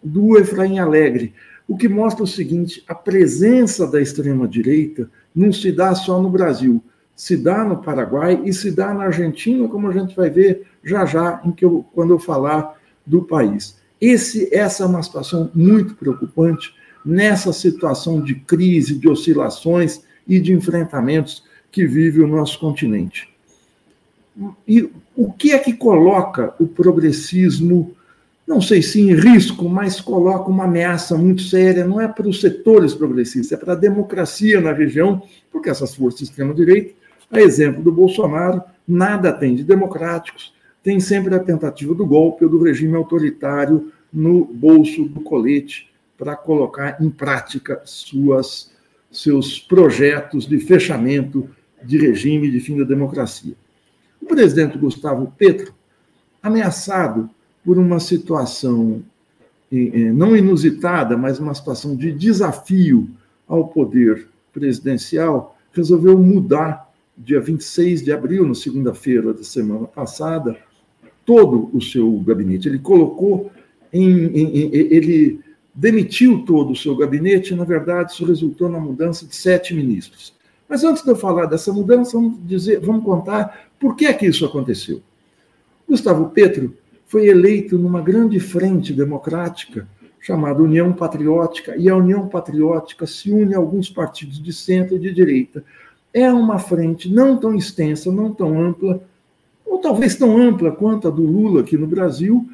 do 0.03 0.39
Efraim 0.39 0.79
Alegre. 0.79 1.35
O 1.69 1.77
que 1.77 1.89
mostra 1.89 2.25
o 2.25 2.27
seguinte: 2.27 2.83
a 2.89 2.95
presença 2.95 3.87
da 3.87 4.01
extrema-direita 4.01 5.11
não 5.35 5.53
se 5.53 5.71
dá 5.71 5.95
só 5.95 6.21
no 6.21 6.31
Brasil, 6.31 6.83
se 7.17 7.37
dá 7.37 7.65
no 7.65 7.79
Paraguai 7.79 8.41
e 8.45 8.53
se 8.53 8.71
dá 8.71 8.93
na 8.93 9.05
Argentina, 9.05 9.69
como 9.69 9.89
a 9.89 9.93
gente 9.93 10.17
vai 10.17 10.31
ver 10.31 10.67
já 10.83 11.07
já 11.07 11.41
em 11.45 11.53
que 11.53 11.65
eu, 11.65 11.85
quando 11.95 12.13
eu 12.13 12.19
falar 12.19 12.79
do 13.07 13.23
país. 13.23 13.77
Esse, 14.01 14.55
essa 14.55 14.83
é 14.83 14.87
uma 14.87 15.03
situação 15.03 15.51
muito 15.55 15.95
preocupante 15.95 16.75
nessa 17.05 17.53
situação 17.53 18.21
de 18.21 18.35
crise, 18.35 18.97
de 18.97 19.09
oscilações 19.09 20.03
e 20.27 20.41
de 20.41 20.53
enfrentamentos 20.53 21.45
que 21.71 21.87
vive 21.87 22.21
o 22.21 22.27
nosso 22.27 22.59
continente. 22.59 23.29
E 24.67 24.91
o 25.15 25.33
que 25.33 25.53
é 25.53 25.59
que 25.59 25.73
coloca 25.73 26.55
o 26.59 26.67
progressismo, 26.67 27.95
não 28.47 28.61
sei 28.61 28.83
se 28.83 29.01
em 29.01 29.15
risco, 29.15 29.69
mas 29.69 30.01
coloca 30.01 30.51
uma 30.51 30.65
ameaça 30.65 31.17
muito 31.17 31.43
séria, 31.43 31.87
não 31.87 32.01
é 32.01 32.09
para 32.09 32.29
os 32.29 32.41
setores 32.41 32.95
progressistas, 32.95 33.53
é 33.53 33.57
para 33.57 33.75
a 33.75 33.77
democracia 33.77 34.61
na 34.61 34.73
região, 34.73 35.23
porque 35.53 35.71
essas 35.71 35.95
forças 35.95 36.21
de 36.21 36.25
extrema-direita, 36.25 36.95
a 37.35 37.43
exemplo 37.43 37.83
do 37.83 37.93
Bolsonaro, 37.93 38.63
nada 38.87 39.33
tem 39.33 39.55
de 39.55 39.65
democráticos, 39.65 40.55
tem 40.83 41.01
sempre 41.01 41.35
a 41.35 41.39
tentativa 41.39 41.95
do 41.95 42.07
golpe 42.07 42.45
ou 42.45 42.51
do 42.51 42.63
regime 42.63 42.95
autoritário 42.95 43.93
no 44.13 44.45
bolso 44.45 45.05
do 45.05 45.21
colete 45.21 45.91
para 46.17 46.37
colocar 46.37 47.01
em 47.01 47.11
prática 47.11 47.83
suas, 47.85 48.71
seus 49.11 49.59
projetos 49.59 50.47
de 50.47 50.59
fechamento 50.59 51.49
de 51.83 51.99
regime 51.99 52.51
de 52.51 52.61
fim 52.61 52.79
da 52.79 52.85
democracia. 52.85 53.55
O 54.21 54.27
presidente 54.27 54.79
Gustavo 54.79 55.33
Petro, 55.37 55.75
ameaçado 56.43 57.29
por 57.65 57.79
uma 57.79 57.99
situação 57.99 59.03
não 60.15 60.37
inusitada, 60.37 61.17
mas 61.17 61.41
uma 61.41 61.55
situação 61.55 61.97
de 61.97 62.13
desafio 62.13 63.11
ao 63.49 63.69
poder 63.69 64.29
presidencial, 64.53 65.59
resolveu 65.73 66.17
mudar, 66.17 66.93
dia 67.17 67.41
26 67.41 68.03
de 68.03 68.13
abril, 68.13 68.47
na 68.47 68.55
segunda-feira 68.55 69.33
da 69.33 69.45
semana 69.45 69.87
passada, 69.87 70.57
todo 71.25 71.71
o 71.73 71.81
seu 71.81 72.11
gabinete. 72.21 72.69
Ele 72.69 72.79
colocou 72.79 73.51
em, 73.93 74.27
em, 74.27 74.59
em, 74.59 74.75
ele 74.75 75.41
demitiu 75.75 76.45
todo 76.45 76.73
o 76.73 76.77
seu 76.77 76.97
gabinete, 76.97 77.53
e, 77.53 77.57
na 77.57 77.65
verdade, 77.65 78.13
isso 78.13 78.25
resultou 78.25 78.69
na 78.69 78.79
mudança 78.79 79.27
de 79.27 79.35
sete 79.35 79.75
ministros. 79.75 80.35
Mas 80.69 80.85
antes 80.85 81.03
de 81.03 81.11
eu 81.11 81.17
falar 81.17 81.47
dessa 81.47 81.73
mudança, 81.73 82.13
vamos 82.13 82.39
dizer, 82.47 82.81
vamos 82.81 83.05
contar 83.05 83.69
por 83.79 83.97
que 83.97 84.07
é 84.07 84.13
que 84.13 84.27
isso 84.27 84.45
aconteceu. 84.45 85.03
Gustavo 85.89 86.31
Petro 86.31 86.77
foi 87.07 87.29
eleito 87.29 87.79
numa 87.79 88.01
grande 88.01 88.41
frente 88.41 88.93
democrática 88.93 89.87
chamada 90.21 90.63
União 90.63 90.91
Patriótica, 90.91 91.77
e 91.77 91.87
a 91.87 91.95
União 91.95 92.27
Patriótica 92.27 93.07
se 93.07 93.31
une 93.31 93.55
a 93.55 93.59
alguns 93.59 93.91
partidos 93.91 94.43
de 94.43 94.55
centro 94.55 94.97
e 94.97 94.99
de 94.99 95.13
direita. 95.13 95.63
É 96.15 96.33
uma 96.33 96.61
frente 96.61 97.13
não 97.13 97.37
tão 97.37 97.57
extensa, 97.57 98.11
não 98.13 98.33
tão 98.33 98.59
ampla, 98.59 99.03
ou 99.67 99.79
talvez 99.79 100.15
tão 100.15 100.39
ampla 100.39 100.71
quanto 100.71 101.09
a 101.09 101.11
do 101.11 101.23
Lula 101.23 101.63
aqui 101.63 101.77
no 101.77 101.89
Brasil, 101.89 102.49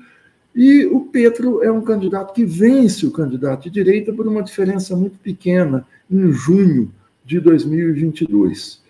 e 0.55 0.87
o 0.87 1.00
Petro 1.00 1.62
é 1.62 1.71
um 1.71 1.83
candidato 1.83 2.33
que 2.33 2.45
vence 2.45 3.07
o 3.07 3.11
candidato 3.11 3.64
de 3.64 3.71
direita 3.71 4.12
por 4.12 4.26
uma 4.26 4.43
diferença 4.43 4.97
muito 4.97 5.19
pequena, 5.19 5.87
em 6.11 6.33
junho 6.33 6.90
de 7.25 7.38
2022. 7.38 8.81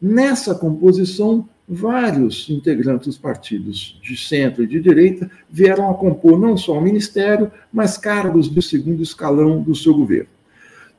Nessa 0.00 0.54
composição, 0.54 1.46
vários 1.68 2.48
integrantes 2.48 3.08
dos 3.08 3.18
partidos 3.18 4.00
de 4.02 4.16
centro 4.16 4.62
e 4.62 4.66
de 4.66 4.80
direita 4.80 5.30
vieram 5.50 5.90
a 5.90 5.94
compor 5.94 6.38
não 6.38 6.56
só 6.56 6.78
o 6.78 6.80
ministério, 6.80 7.52
mas 7.70 7.98
cargos 7.98 8.48
de 8.48 8.62
segundo 8.62 9.02
escalão 9.02 9.60
do 9.60 9.74
seu 9.74 9.94
governo. 9.94 10.28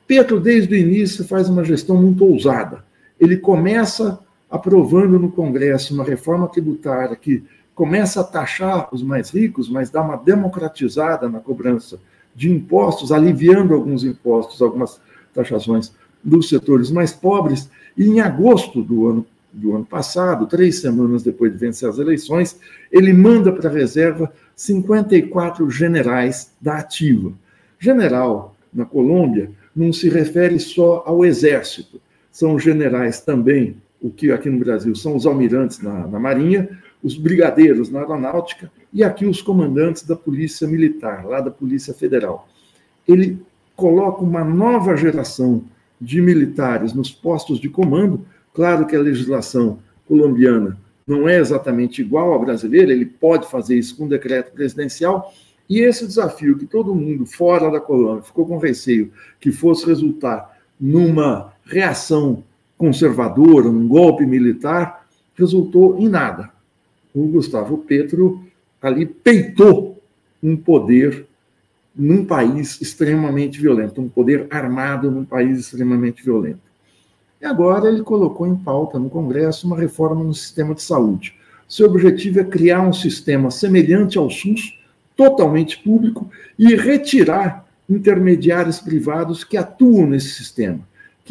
Petro, 0.06 0.40
desde 0.40 0.76
o 0.76 0.78
início, 0.78 1.24
faz 1.24 1.50
uma 1.50 1.64
gestão 1.64 2.00
muito 2.00 2.24
ousada. 2.24 2.84
Ele 3.22 3.38
começa 3.38 4.20
aprovando 4.50 5.20
no 5.20 5.32
Congresso 5.32 5.94
uma 5.94 6.04
reforma 6.04 6.48
tributária 6.48 7.16
que 7.16 7.44
começa 7.76 8.22
a 8.22 8.24
taxar 8.24 8.90
os 8.92 9.04
mais 9.04 9.30
ricos, 9.30 9.70
mas 9.70 9.92
dá 9.92 10.02
uma 10.02 10.18
democratizada 10.18 11.30
na 11.30 11.40
cobrança 11.40 12.00
de 12.36 12.52
impostos, 12.52 13.12
aliviando 13.12 13.76
alguns 13.76 14.04
impostos, 14.04 14.60
algumas 14.60 15.00
taxações 15.36 15.94
dos 16.24 16.50
setores 16.50 16.90
mais 16.90 17.14
pobres, 17.14 17.70
e 17.96 18.06
em 18.06 18.20
agosto 18.20 18.82
do 18.82 19.08
ano, 19.08 19.26
do 19.54 19.76
ano 19.76 19.86
passado, 19.86 20.48
três 20.48 20.80
semanas 20.80 21.22
depois 21.22 21.52
de 21.52 21.60
vencer 21.60 21.88
as 21.88 22.00
eleições, 22.00 22.60
ele 22.92 23.14
manda 23.14 23.52
para 23.52 23.70
a 23.70 23.74
reserva 23.74 24.34
54 24.56 25.70
generais 25.70 26.52
da 26.60 26.78
ativa. 26.78 27.32
General, 27.80 28.56
na 28.74 28.86
Colômbia, 28.86 29.52
não 29.76 29.94
se 29.94 30.10
refere 30.10 30.60
só 30.60 31.04
ao 31.06 31.24
exército, 31.24 32.02
são 32.32 32.58
generais 32.58 33.22
também, 33.22 33.76
o 34.02 34.10
que 34.10 34.32
aqui 34.32 34.50
no 34.50 34.60
Brasil 34.60 34.96
são 34.96 35.16
os 35.16 35.26
almirantes 35.26 35.80
na, 35.80 36.08
na 36.08 36.20
Marinha, 36.20 36.70
os 37.04 37.16
brigadeiros 37.18 37.90
na 37.90 38.00
aeronáutica 38.00 38.72
e 38.94 39.04
aqui 39.04 39.26
os 39.26 39.42
comandantes 39.42 40.04
da 40.04 40.16
Polícia 40.16 40.68
Militar, 40.68 41.26
lá 41.26 41.42
da 41.42 41.52
Polícia 41.52 41.94
Federal. 41.94 42.48
Ele 43.08 43.40
coloca 43.76 44.22
uma 44.22 44.44
nova 44.44 44.96
geração 44.96 45.64
de 46.00 46.22
militares 46.22 46.94
nos 46.94 47.12
postos 47.12 47.60
de 47.60 47.70
comando. 47.70 48.26
Claro 48.54 48.86
que 48.86 48.96
a 48.96 49.02
legislação 49.02 49.80
colombiana 50.08 50.78
não 51.06 51.28
é 51.28 51.40
exatamente 51.40 52.02
igual 52.02 52.34
à 52.34 52.40
brasileira, 52.40 52.92
ele 52.92 53.06
pode 53.06 53.50
fazer 53.50 53.78
isso 53.78 53.96
com 53.98 54.08
decreto 54.08 54.52
presidencial. 54.52 55.34
E 55.70 55.80
esse 55.80 56.06
desafio 56.06 56.58
que 56.58 56.66
todo 56.66 56.94
mundo 56.94 57.26
fora 57.26 57.72
da 57.72 57.80
Colômbia 57.80 58.24
ficou 58.24 58.46
com 58.46 58.58
receio 58.58 59.12
que 59.40 59.52
fosse 59.52 59.86
resultar 59.86 60.58
numa 60.80 61.54
reação 61.72 62.44
conservadora, 62.78 63.70
um 63.70 63.88
golpe 63.88 64.26
militar, 64.26 65.08
resultou 65.36 65.98
em 65.98 66.10
nada. 66.10 66.50
O 67.14 67.28
Gustavo 67.28 67.78
Petro 67.78 68.44
ali 68.82 69.06
peitou 69.06 70.02
um 70.42 70.58
poder 70.58 71.26
num 71.96 72.26
país 72.26 72.82
extremamente 72.82 73.60
violento, 73.60 74.02
um 74.02 74.10
poder 74.10 74.48
armado 74.50 75.12
num 75.12 75.26
país 75.26 75.60
extremamente 75.60 76.24
violento. 76.24 76.60
E 77.42 77.46
agora 77.46 77.88
ele 77.88 78.04
colocou 78.04 78.48
em 78.48 78.56
pauta 78.56 79.00
no 79.00 79.10
Congresso 79.10 79.68
uma 79.68 79.78
reforma 79.78 80.24
no 80.24 80.34
sistema 80.34 80.74
de 80.74 80.82
saúde. 80.82 81.36
Seu 81.68 81.88
objetivo 81.88 82.40
é 82.40 82.44
criar 82.44 82.82
um 82.82 82.94
sistema 82.94 83.50
semelhante 83.50 84.18
ao 84.18 84.30
SUS, 84.30 84.78
totalmente 85.16 85.78
público, 85.80 86.30
e 86.58 86.76
retirar 86.76 87.66
intermediários 87.90 88.80
privados 88.80 89.44
que 89.44 89.58
atuam 89.58 90.08
nesse 90.08 90.30
sistema, 90.30 90.80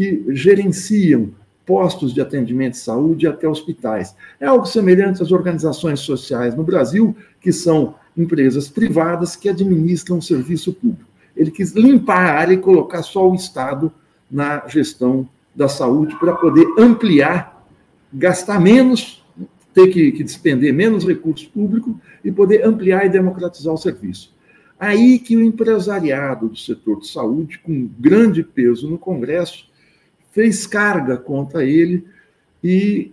que 0.00 0.25
gerenciam 0.30 1.28
postos 1.66 2.14
de 2.14 2.23
atendimento 2.23 2.73
de 2.73 2.78
saúde 2.78 3.26
até 3.26 3.47
hospitais. 3.47 4.16
É 4.40 4.47
algo 4.47 4.64
semelhante 4.64 5.23
às 5.23 5.30
organizações 5.30 6.00
sociais 6.00 6.54
no 6.54 6.64
Brasil, 6.64 7.14
que 7.38 7.52
são 7.52 7.97
empresas 8.16 8.66
privadas 8.66 9.37
que 9.37 9.47
administram 9.47 10.16
o 10.16 10.23
serviço 10.23 10.73
público. 10.73 11.04
Ele 11.37 11.50
quis 11.50 11.73
limpar 11.73 12.30
a 12.30 12.38
área 12.40 12.54
e 12.54 12.57
colocar 12.57 13.02
só 13.02 13.30
o 13.30 13.35
Estado 13.35 13.92
na 14.30 14.66
gestão 14.66 15.28
da 15.54 15.69
saúde 15.69 16.19
para 16.19 16.33
poder 16.33 16.66
ampliar, 16.78 17.62
gastar 18.11 18.59
menos, 18.59 19.23
ter 19.75 19.88
que, 19.88 20.12
que 20.12 20.25
despender 20.25 20.73
menos 20.73 21.07
recursos 21.07 21.47
públicos 21.47 21.95
e 22.25 22.33
poder 22.33 22.66
ampliar 22.66 23.04
e 23.04 23.11
democratizar 23.11 23.75
o 23.75 23.78
serviço. 23.78 24.33
Aí 24.78 25.19
que 25.19 25.37
o 25.37 25.45
empresariado 25.45 26.49
do 26.49 26.57
setor 26.57 27.00
de 27.00 27.09
saúde, 27.09 27.59
com 27.59 27.87
grande 27.99 28.42
peso 28.42 28.88
no 28.88 28.97
Congresso, 28.97 29.69
fez 30.30 30.66
carga 30.66 31.16
contra 31.16 31.64
ele 31.64 32.04
e 32.62 33.12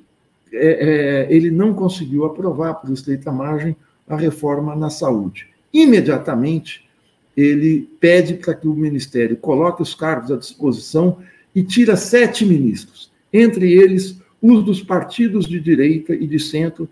é, 0.52 1.28
é, 1.30 1.34
ele 1.34 1.52
não 1.52 1.74
conseguiu 1.74 2.26
aprovar 2.26 2.76
por 2.76 2.92
estreita 2.92 3.32
margem 3.32 3.76
a 4.08 4.16
reforma 4.16 4.76
na 4.76 4.90
saúde. 4.90 5.48
Imediatamente, 5.74 6.88
ele 7.36 7.88
pede 8.00 8.36
para 8.36 8.54
que 8.54 8.68
o 8.68 8.74
Ministério 8.74 9.36
coloque 9.38 9.82
os 9.82 9.94
cargos 9.94 10.32
à 10.32 10.38
disposição 10.38 11.18
e 11.54 11.62
tira 11.62 11.96
sete 11.96 12.46
ministros, 12.46 13.12
entre 13.32 13.72
eles 13.72 14.18
os 14.42 14.64
dos 14.64 14.82
partidos 14.82 15.46
de 15.46 15.60
direita 15.60 16.14
e 16.14 16.26
de 16.26 16.40
centro, 16.40 16.90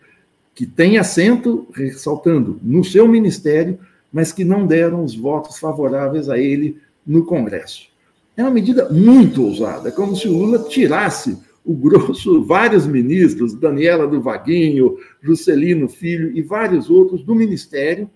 que 0.54 0.66
têm 0.66 0.98
assento, 0.98 1.68
ressaltando, 1.74 2.60
no 2.62 2.84
seu 2.84 3.08
ministério, 3.08 3.78
mas 4.12 4.32
que 4.32 4.46
não 4.46 4.66
deram 4.66 5.04
os 5.04 5.16
votos 5.16 5.60
favoráveis 5.60 6.30
a 6.30 6.38
ele 6.38 6.78
no 7.06 7.26
Congresso. 7.26 7.90
É 8.38 8.42
uma 8.42 8.52
medida 8.52 8.90
muito 8.90 9.44
ousada, 9.44 9.92
como 9.92 10.16
se 10.16 10.28
o 10.28 10.38
Lula 10.38 10.60
tirasse 10.68 11.38
o 11.64 11.74
grosso, 11.74 12.44
vários 12.44 12.86
ministros, 12.86 13.54
Daniela 13.54 14.08
do 14.08 14.22
Vaguinho, 14.22 14.98
Juscelino 15.22 15.88
Filho 15.88 16.36
e 16.38 16.42
vários 16.42 16.90
outros 16.90 17.24
do 17.24 17.34
ministério, 17.34 18.10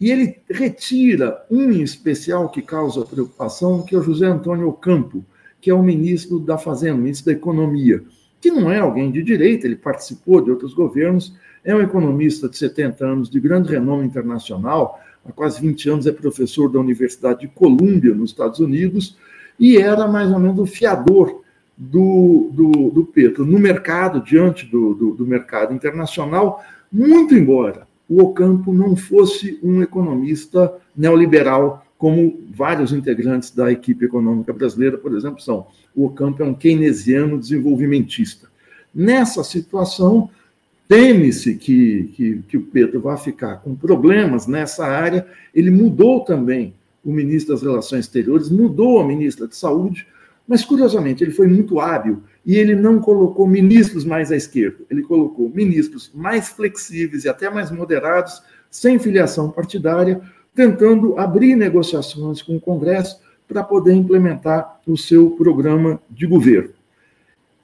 e 0.00 0.10
ele 0.10 0.36
retira 0.50 1.44
um 1.50 1.70
em 1.70 1.82
especial 1.82 2.48
que 2.48 2.62
causa 2.62 3.04
preocupação, 3.04 3.82
que 3.82 3.94
é 3.94 3.98
o 3.98 4.02
José 4.02 4.26
Antônio 4.26 4.68
Ocampo, 4.68 5.24
que 5.60 5.70
é 5.70 5.74
o 5.74 5.82
ministro 5.82 6.38
da 6.38 6.58
Fazenda, 6.58 6.98
ministro 6.98 7.26
da 7.26 7.32
Economia, 7.32 8.02
que 8.40 8.50
não 8.50 8.70
é 8.70 8.78
alguém 8.78 9.10
de 9.10 9.22
direita, 9.22 9.66
ele 9.66 9.76
participou 9.76 10.40
de 10.40 10.50
outros 10.50 10.74
governos, 10.74 11.34
é 11.64 11.74
um 11.74 11.80
economista 11.80 12.48
de 12.48 12.58
70 12.58 13.06
anos, 13.06 13.30
de 13.30 13.40
grande 13.40 13.70
renome 13.70 14.04
internacional, 14.04 15.00
há 15.24 15.32
quase 15.32 15.60
20 15.60 15.90
anos 15.90 16.06
é 16.06 16.12
professor 16.12 16.70
da 16.70 16.78
Universidade 16.78 17.40
de 17.40 17.48
Colômbia, 17.48 18.14
nos 18.14 18.30
Estados 18.30 18.60
Unidos, 18.60 19.16
e 19.58 19.76
era 19.76 20.06
mais 20.06 20.30
ou 20.32 20.38
menos 20.38 20.58
o 20.58 20.66
fiador 20.66 21.42
do, 21.76 22.50
do, 22.52 22.90
do 22.90 23.04
Petro 23.04 23.44
no 23.44 23.58
mercado, 23.58 24.20
diante 24.20 24.66
do, 24.66 24.94
do, 24.94 25.14
do 25.14 25.26
mercado 25.26 25.74
internacional, 25.74 26.62
muito 26.92 27.34
embora 27.34 27.86
o 28.08 28.22
Ocampo 28.22 28.72
não 28.72 28.94
fosse 28.94 29.58
um 29.62 29.82
economista 29.82 30.74
neoliberal, 30.96 31.84
como 31.96 32.42
vários 32.50 32.92
integrantes 32.92 33.50
da 33.50 33.72
equipe 33.72 34.04
econômica 34.04 34.52
brasileira, 34.52 34.98
por 34.98 35.16
exemplo, 35.16 35.40
são. 35.40 35.66
O 35.94 36.06
Ocampo 36.06 36.42
é 36.42 36.46
um 36.46 36.54
keynesiano 36.54 37.38
desenvolvimentista. 37.38 38.48
Nessa 38.94 39.42
situação, 39.42 40.28
teme-se 40.88 41.54
que, 41.54 42.04
que, 42.14 42.42
que, 42.48 42.56
o 42.56 42.62
Petro 42.62 43.00
vá 43.00 43.16
ficar 43.16 43.56
com 43.56 43.74
problemas 43.74 44.46
nessa 44.46 44.86
área. 44.86 45.26
Ele 45.54 45.70
mudou 45.70 46.24
também 46.24 46.74
o 47.04 47.12
ministro 47.12 47.54
das 47.54 47.62
Relações 47.62 48.06
Exteriores, 48.06 48.50
mudou 48.50 49.00
a 49.00 49.06
ministra 49.06 49.46
de 49.46 49.56
Saúde, 49.56 50.06
mas, 50.46 50.64
curiosamente, 50.64 51.24
ele 51.24 51.32
foi 51.32 51.46
muito 51.46 51.80
hábil 51.80 52.22
e 52.44 52.56
ele 52.56 52.74
não 52.74 52.98
colocou 52.98 53.46
ministros 53.46 54.04
mais 54.04 54.30
à 54.30 54.36
esquerda, 54.36 54.78
ele 54.90 55.02
colocou 55.02 55.50
ministros 55.50 56.10
mais 56.14 56.48
flexíveis 56.48 57.24
e 57.24 57.28
até 57.28 57.48
mais 57.48 57.70
moderados, 57.70 58.42
sem 58.70 58.98
filiação 58.98 59.50
partidária, 59.50 60.20
tentando 60.54 61.18
abrir 61.18 61.56
negociações 61.56 62.42
com 62.42 62.56
o 62.56 62.60
Congresso 62.60 63.20
para 63.48 63.62
poder 63.62 63.92
implementar 63.92 64.80
o 64.86 64.96
seu 64.96 65.30
programa 65.30 66.00
de 66.10 66.26
governo. 66.26 66.70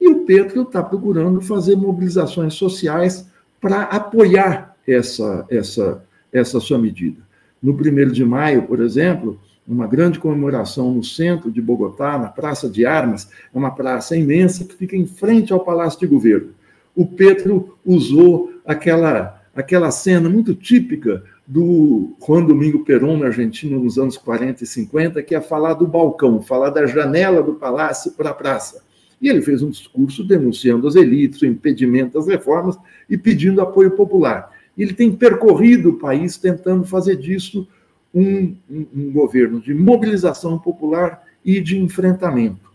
E 0.01 0.09
o 0.09 0.25
Petro 0.25 0.63
está 0.63 0.81
procurando 0.81 1.39
fazer 1.39 1.75
mobilizações 1.75 2.55
sociais 2.55 3.29
para 3.61 3.83
apoiar 3.83 4.75
essa, 4.87 5.45
essa, 5.47 6.03
essa 6.33 6.59
sua 6.59 6.79
medida. 6.79 7.21
No 7.61 7.73
1 7.73 8.11
de 8.11 8.25
maio, 8.25 8.63
por 8.63 8.79
exemplo, 8.79 9.39
uma 9.67 9.85
grande 9.85 10.17
comemoração 10.17 10.91
no 10.91 11.03
centro 11.03 11.51
de 11.51 11.61
Bogotá, 11.61 12.17
na 12.17 12.29
Praça 12.29 12.67
de 12.67 12.83
Armas, 12.83 13.29
é 13.53 13.57
uma 13.57 13.69
praça 13.69 14.17
imensa 14.17 14.65
que 14.65 14.73
fica 14.73 14.95
em 14.95 15.05
frente 15.05 15.53
ao 15.53 15.59
Palácio 15.59 15.99
de 15.99 16.07
Governo. 16.07 16.49
O 16.95 17.05
Petro 17.05 17.77
usou 17.85 18.51
aquela, 18.65 19.39
aquela 19.55 19.91
cena 19.91 20.27
muito 20.27 20.55
típica 20.55 21.23
do 21.45 22.15
Juan 22.25 22.43
Domingo 22.43 22.83
Perón 22.83 23.17
na 23.17 23.27
Argentina 23.27 23.77
nos 23.77 23.99
anos 23.99 24.17
40 24.17 24.63
e 24.63 24.67
50, 24.67 25.21
que 25.21 25.35
é 25.35 25.41
falar 25.41 25.75
do 25.75 25.85
balcão, 25.85 26.41
falar 26.41 26.71
da 26.71 26.87
janela 26.87 27.43
do 27.43 27.53
palácio 27.53 28.13
para 28.13 28.31
a 28.31 28.33
praça. 28.33 28.89
E 29.21 29.29
ele 29.29 29.41
fez 29.41 29.61
um 29.61 29.69
discurso 29.69 30.23
denunciando 30.23 30.87
as 30.87 30.95
elites, 30.95 31.41
o 31.41 31.45
impedimento 31.45 32.17
das 32.17 32.27
reformas 32.27 32.77
e 33.09 33.17
pedindo 33.17 33.61
apoio 33.61 33.91
popular. 33.91 34.51
Ele 34.77 34.93
tem 34.93 35.11
percorrido 35.11 35.89
o 35.89 35.99
país 35.99 36.37
tentando 36.37 36.85
fazer 36.85 37.17
disso 37.17 37.67
um, 38.13 38.55
um, 38.69 38.85
um 38.95 39.11
governo 39.11 39.61
de 39.61 39.73
mobilização 39.73 40.57
popular 40.57 41.23
e 41.45 41.61
de 41.61 41.77
enfrentamento. 41.77 42.71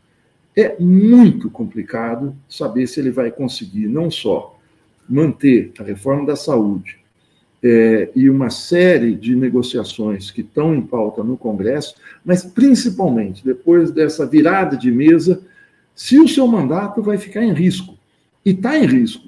É 0.55 0.77
muito 0.79 1.51
complicado 1.51 2.35
saber 2.49 2.87
se 2.87 3.01
ele 3.01 3.11
vai 3.11 3.31
conseguir 3.31 3.87
não 3.89 4.11
só 4.11 4.59
manter 5.09 5.73
a 5.79 5.83
reforma 5.83 6.27
da 6.27 6.37
saúde 6.37 6.99
é, 7.63 8.11
e 8.15 8.31
uma 8.31 8.51
série 8.51 9.15
de 9.15 9.35
negociações 9.35 10.31
que 10.31 10.41
estão 10.41 10.75
em 10.75 10.83
pauta 10.83 11.23
no 11.23 11.37
Congresso, 11.37 11.95
mas 12.25 12.43
principalmente 12.43 13.45
depois 13.45 13.91
dessa 13.91 14.27
virada 14.27 14.77
de 14.77 14.91
mesa, 14.91 15.43
se 15.97 16.21
o 16.21 16.29
seu 16.29 16.47
mandato 16.47 17.03
vai 17.03 17.19
ficar 17.19 17.43
em 17.43 17.53
risco. 17.53 17.99
E 18.45 18.51
está 18.51 18.79
em 18.79 18.87
risco. 18.87 19.27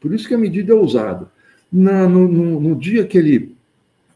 Por 0.00 0.12
isso 0.12 0.26
que 0.26 0.34
a 0.34 0.38
medida 0.38 0.72
é 0.72 0.74
ousada. 0.74 1.30
Na, 1.70 2.08
no, 2.08 2.26
no, 2.26 2.58
no 2.58 2.74
dia 2.74 3.06
que 3.06 3.16
ele 3.16 3.54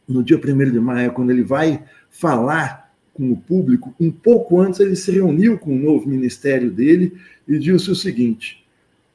no 0.09 0.23
dia 0.23 0.37
1 0.37 0.71
de 0.71 0.81
maio, 0.81 1.13
quando 1.13 1.31
ele 1.31 1.43
vai 1.43 1.83
falar 2.11 2.93
com 3.13 3.31
o 3.31 3.37
público, 3.37 3.95
um 3.99 4.11
pouco 4.11 4.61
antes 4.61 4.81
ele 4.81 4.97
se 4.97 5.11
reuniu 5.11 5.59
com 5.59 5.75
o 5.75 5.79
novo 5.79 6.09
ministério 6.09 6.71
dele 6.71 7.13
e 7.47 7.59
disse 7.59 7.91
o 7.91 7.95
seguinte: 7.95 8.65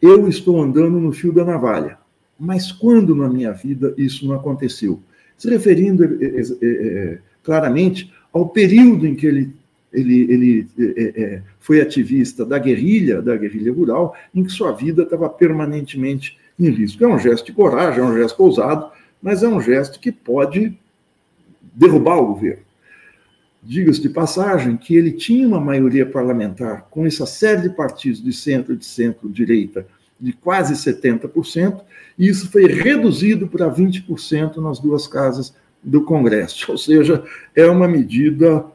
Eu 0.02 0.28
estou 0.28 0.62
andando 0.62 1.00
no 1.00 1.12
fio 1.12 1.34
da 1.34 1.44
navalha, 1.44 1.98
mas 2.40 2.72
quando 2.72 3.16
na 3.16 3.30
minha 3.30 3.52
vida 3.52 3.94
isso 3.98 4.26
não 4.28 4.36
aconteceu? 4.36 5.00
Se 5.38 5.50
referindo 5.50 6.04
é, 6.04 6.42
é, 6.62 7.20
claramente 7.44 8.12
ao 8.32 8.50
período 8.50 9.06
em 9.06 9.16
que 9.16 9.26
ele, 9.26 9.54
ele, 9.92 10.32
ele 10.32 10.68
é, 10.98 11.42
foi 11.60 11.82
ativista 11.82 12.46
da 12.46 12.60
guerrilha, 12.60 13.22
da 13.22 13.36
guerrilha 13.36 13.74
rural, 13.74 14.16
em 14.34 14.44
que 14.44 14.52
sua 14.52 14.72
vida 14.72 15.04
estava 15.04 15.30
permanentemente 15.30 16.38
em 16.60 16.70
risco. 16.70 17.04
É 17.04 17.08
um 17.08 17.20
gesto 17.20 17.48
de 17.48 17.54
coragem, 17.54 18.00
é 18.00 18.04
um 18.04 18.14
gesto 18.14 18.42
ousado, 18.44 18.92
mas 19.22 19.44
é 19.44 19.48
um 19.48 19.62
gesto 19.62 20.00
que 20.00 20.12
pode 20.12 20.78
derrubar 21.74 22.18
o 22.18 22.28
governo. 22.28 22.64
Diga-se 23.62 24.02
de 24.02 24.10
passagem 24.10 24.78
que 24.78 24.96
ele 24.96 25.12
tinha 25.12 25.48
uma 25.48 25.60
maioria 25.60 26.06
parlamentar 26.06 26.88
com 26.90 27.06
essa 27.06 27.26
série 27.26 27.64
de 27.64 27.70
partidos 27.70 28.24
de 28.24 28.32
centro 28.32 28.76
de 28.76 28.86
centro-direita 28.86 29.86
de 30.20 30.34
quase 30.34 30.74
70%, 30.74 31.82
e 32.18 32.28
isso 32.28 32.52
foi 32.52 32.66
reduzido 32.66 33.48
para 33.48 33.74
20% 33.74 34.58
nas 34.58 34.80
duas 34.80 35.08
casas 35.08 35.54
do 35.82 36.04
Congresso. 36.04 36.72
Ou 36.72 36.78
seja, 36.78 37.24
é 37.56 37.66
uma 37.68 37.88
medida 37.88 38.66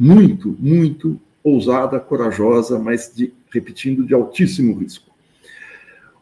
muito, 0.00 0.56
muito 0.58 1.20
ousada, 1.44 2.00
corajosa, 2.00 2.78
mas, 2.78 3.12
de, 3.14 3.34
repetindo, 3.52 4.02
de 4.02 4.14
altíssimo 4.14 4.74
risco. 4.78 5.10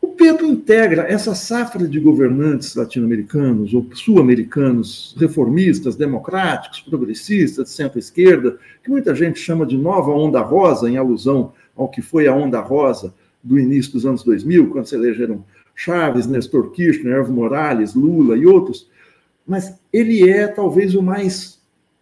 O 0.03 0.09
Pedro 0.09 0.47
integra 0.47 1.03
essa 1.03 1.33
safra 1.33 1.87
de 1.87 2.01
governantes 2.01 2.75
latino-americanos 2.75 3.73
ou 3.73 3.87
sul-americanos, 3.95 5.15
reformistas, 5.17 5.95
democráticos, 5.95 6.81
progressistas, 6.81 7.67
de 7.67 7.71
centro-esquerda, 7.71 8.59
que 8.83 8.91
muita 8.91 9.15
gente 9.15 9.39
chama 9.39 9.65
de 9.65 9.77
nova 9.77 10.11
onda 10.11 10.41
rosa, 10.41 10.91
em 10.91 10.97
alusão 10.97 11.53
ao 11.77 11.89
que 11.89 12.03
foi 12.03 12.27
a 12.27 12.35
onda 12.35 12.61
rosa 12.61 13.15
do 13.43 13.61
início 13.61 13.93
dos 13.93 14.05
anos 14.05 14.25
2000, 14.25 14.71
quando 14.71 14.87
se 14.87 14.97
elegeram 14.97 15.45
Chaves, 15.73 16.27
Nestor 16.27 16.73
Kirchner, 16.73 17.19
Evo 17.19 17.33
Morales, 17.33 17.95
Lula 17.95 18.37
e 18.37 18.45
outros. 18.45 18.91
Mas 19.47 19.79
ele 19.93 20.29
é 20.29 20.49
talvez 20.49 20.97
o 20.97 21.03
mais 21.03 21.58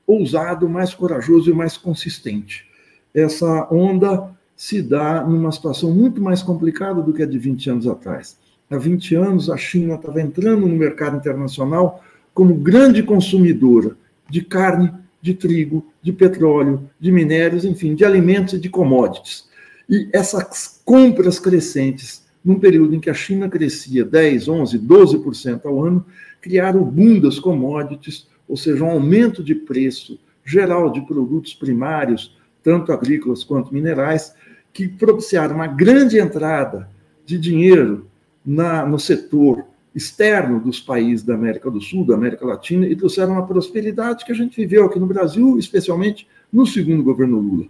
ousado, 0.07 0.69
mais 0.69 0.95
corajoso 0.95 1.51
e 1.51 1.55
mais 1.55 1.77
consistente. 1.77 2.67
Essa 3.13 3.67
onda 3.71 4.31
se 4.55 4.81
dá 4.81 5.23
numa 5.23 5.53
situação 5.53 5.91
muito 5.91 6.21
mais 6.21 6.43
complicada 6.43 7.03
do 7.03 7.13
que 7.13 7.23
a 7.23 7.27
de 7.27 7.39
20 7.39 7.71
anos 7.71 7.87
atrás. 7.87 8.39
Há 8.71 8.79
20 8.79 9.15
anos, 9.15 9.51
a 9.51 9.57
China 9.57 9.95
estava 9.95 10.21
entrando 10.21 10.67
no 10.67 10.77
mercado 10.77 11.17
internacional 11.17 12.03
como 12.33 12.55
grande 12.55 13.03
consumidora 13.03 13.97
de 14.29 14.43
carne, 14.43 14.93
de 15.23 15.35
trigo, 15.35 15.87
de 16.03 16.13
petróleo, 16.13 16.89
de 16.99 17.13
minérios, 17.13 17.65
enfim, 17.65 17.95
de 17.95 18.05
alimentos 18.05 18.55
e 18.55 18.59
de 18.59 18.69
commodities. 18.69 19.49
E 19.89 20.09
essas 20.13 20.81
compras 20.85 21.39
crescentes, 21.39 22.25
num 22.45 22.59
período 22.59 22.95
em 22.95 23.01
que 23.01 23.11
a 23.11 23.15
China 23.15 23.49
crescia 23.49 24.05
10, 24.05 24.49
11, 24.49 24.79
12% 24.79 25.65
ao 25.65 25.85
ano, 25.85 26.05
criaram 26.41 26.83
o 26.83 26.85
boom 26.85 27.21
das 27.21 27.39
commodities, 27.39 28.27
ou 28.49 28.57
seja, 28.57 28.85
um 28.85 28.91
aumento 28.91 29.43
de 29.43 29.55
preço 29.55 30.19
geral 30.45 30.91
de 30.91 31.01
produtos 31.01 31.55
primários, 31.55 32.37
tanto 32.63 32.93
agrícolas 32.93 33.43
quanto 33.43 33.73
minerais, 33.75 34.35
que 34.73 34.87
propiciaram 34.87 35.55
uma 35.55 35.67
grande 35.67 36.19
entrada 36.19 36.89
de 37.25 37.39
dinheiro 37.39 38.07
na, 38.45 38.87
no 38.87 38.99
setor 38.99 39.65
externo 39.95 40.61
dos 40.61 40.79
países 40.79 41.25
da 41.25 41.35
América 41.35 41.71
do 41.71 41.81
Sul, 41.81 42.05
da 42.05 42.15
América 42.15 42.45
Latina, 42.45 42.87
e 42.87 42.95
trouxeram 42.95 43.33
uma 43.33 43.47
prosperidade 43.47 44.25
que 44.25 44.31
a 44.31 44.35
gente 44.35 44.55
viveu 44.55 44.85
aqui 44.85 44.99
no 44.99 45.07
Brasil, 45.07 45.59
especialmente 45.59 46.29
no 46.53 46.67
segundo 46.67 47.03
governo 47.03 47.39
Lula. 47.39 47.65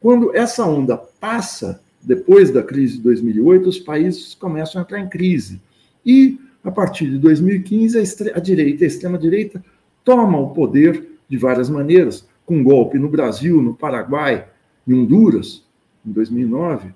Quando 0.00 0.36
essa 0.36 0.66
onda 0.66 0.96
passa, 0.96 1.80
depois 2.02 2.50
da 2.50 2.64
crise 2.64 2.96
de 2.96 3.02
2008, 3.04 3.68
os 3.68 3.78
países 3.78 4.34
começam 4.34 4.80
a 4.80 4.84
entrar 4.84 4.98
em 4.98 5.08
crise. 5.08 5.62
E, 6.04 6.36
a 6.64 6.70
partir 6.72 7.08
de 7.08 7.18
2015, 7.18 7.96
a, 7.96 8.36
a 8.36 8.40
direita, 8.40 8.82
a 8.82 8.88
extrema-direita, 8.88 9.64
toma 10.04 10.38
o 10.38 10.50
poder 10.50 11.08
de 11.28 11.36
várias 11.36 11.70
maneiras, 11.70 12.26
com 12.44 12.62
golpe 12.62 12.98
no 12.98 13.08
Brasil, 13.08 13.62
no 13.62 13.74
Paraguai, 13.74 14.46
em 14.86 14.94
Honduras, 14.94 15.64
em 16.04 16.12
2009, 16.12 16.92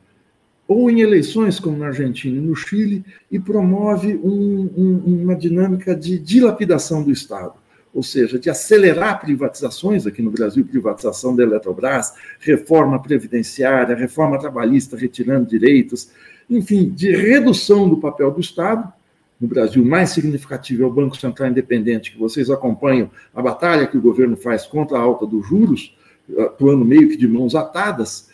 ou 0.68 0.90
em 0.90 1.00
eleições 1.00 1.60
como 1.60 1.78
na 1.78 1.86
Argentina 1.86 2.36
e 2.36 2.40
no 2.40 2.54
Chile, 2.54 3.04
e 3.30 3.38
promove 3.38 4.16
um, 4.16 4.70
um, 4.76 5.22
uma 5.22 5.34
dinâmica 5.34 5.94
de 5.94 6.18
dilapidação 6.18 7.02
do 7.02 7.10
Estado. 7.10 7.54
ou 7.94 8.02
seja, 8.02 8.38
de 8.38 8.50
acelerar 8.50 9.20
privatizações 9.20 10.06
aqui 10.06 10.20
no 10.20 10.30
Brasil, 10.30 10.62
privatização 10.66 11.34
da 11.34 11.42
Eletrobras, 11.42 12.12
reforma 12.38 13.00
previdenciária, 13.00 13.96
reforma 13.96 14.38
trabalhista 14.38 14.98
retirando 14.98 15.46
direitos, 15.46 16.10
enfim, 16.50 16.90
de 16.90 17.10
redução 17.10 17.88
do 17.88 17.96
papel 17.96 18.30
do 18.30 18.40
Estado. 18.40 18.92
No 19.40 19.46
Brasil, 19.46 19.84
mais 19.84 20.10
significativo 20.10 20.82
é 20.82 20.86
o 20.86 20.92
Banco 20.92 21.16
Central 21.16 21.50
Independente, 21.50 22.12
que 22.12 22.18
vocês 22.18 22.48
acompanham 22.50 23.10
a 23.34 23.42
batalha 23.42 23.86
que 23.86 23.98
o 23.98 24.00
governo 24.00 24.36
faz 24.36 24.64
contra 24.64 24.96
a 24.96 25.00
alta 25.00 25.26
dos 25.26 25.46
juros, 25.46 25.94
atuando 26.38 26.84
meio 26.84 27.08
que 27.08 27.16
de 27.16 27.28
mãos 27.28 27.54
atadas, 27.54 28.30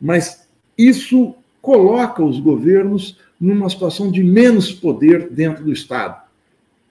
mas 0.00 0.48
isso 0.76 1.34
coloca 1.60 2.22
os 2.24 2.40
governos 2.40 3.18
numa 3.40 3.68
situação 3.68 4.10
de 4.10 4.24
menos 4.24 4.72
poder 4.72 5.28
dentro 5.30 5.64
do 5.64 5.72
Estado. 5.72 6.22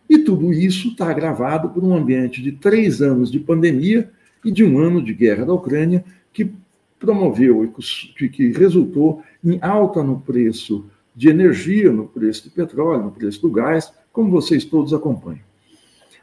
E 0.08 0.19
tudo 0.19 0.54
isso 0.54 0.89
está 0.89 1.10
agravado 1.10 1.69
por 1.69 1.84
um 1.84 1.95
ambiente 1.95 2.41
de 2.41 2.51
três 2.51 3.01
anos 3.01 3.32
de 3.32 3.39
pandemia 3.39 4.12
e 4.43 4.51
de 4.51 4.63
um 4.63 4.78
ano 4.78 5.04
de 5.04 5.13
guerra 5.13 5.45
da 5.45 5.54
Ucrânia, 5.54 6.06
que 6.32 6.51
promoveu 6.99 7.73
e 8.21 8.30
que 8.30 8.51
resultou 8.51 9.23
em 9.43 9.58
alta 9.62 10.04
no 10.04 10.19
preço 10.19 10.86
de 11.15 11.30
energia, 11.30 11.91
no 11.91 12.08
preço 12.08 12.45
do 12.45 12.51
petróleo, 12.51 13.06
no 13.06 13.12
preço 13.12 13.41
do 13.41 13.51
gás, 13.51 13.91
como 14.12 14.30
vocês 14.30 14.65
todos 14.65 14.93
acompanham. 14.93 15.41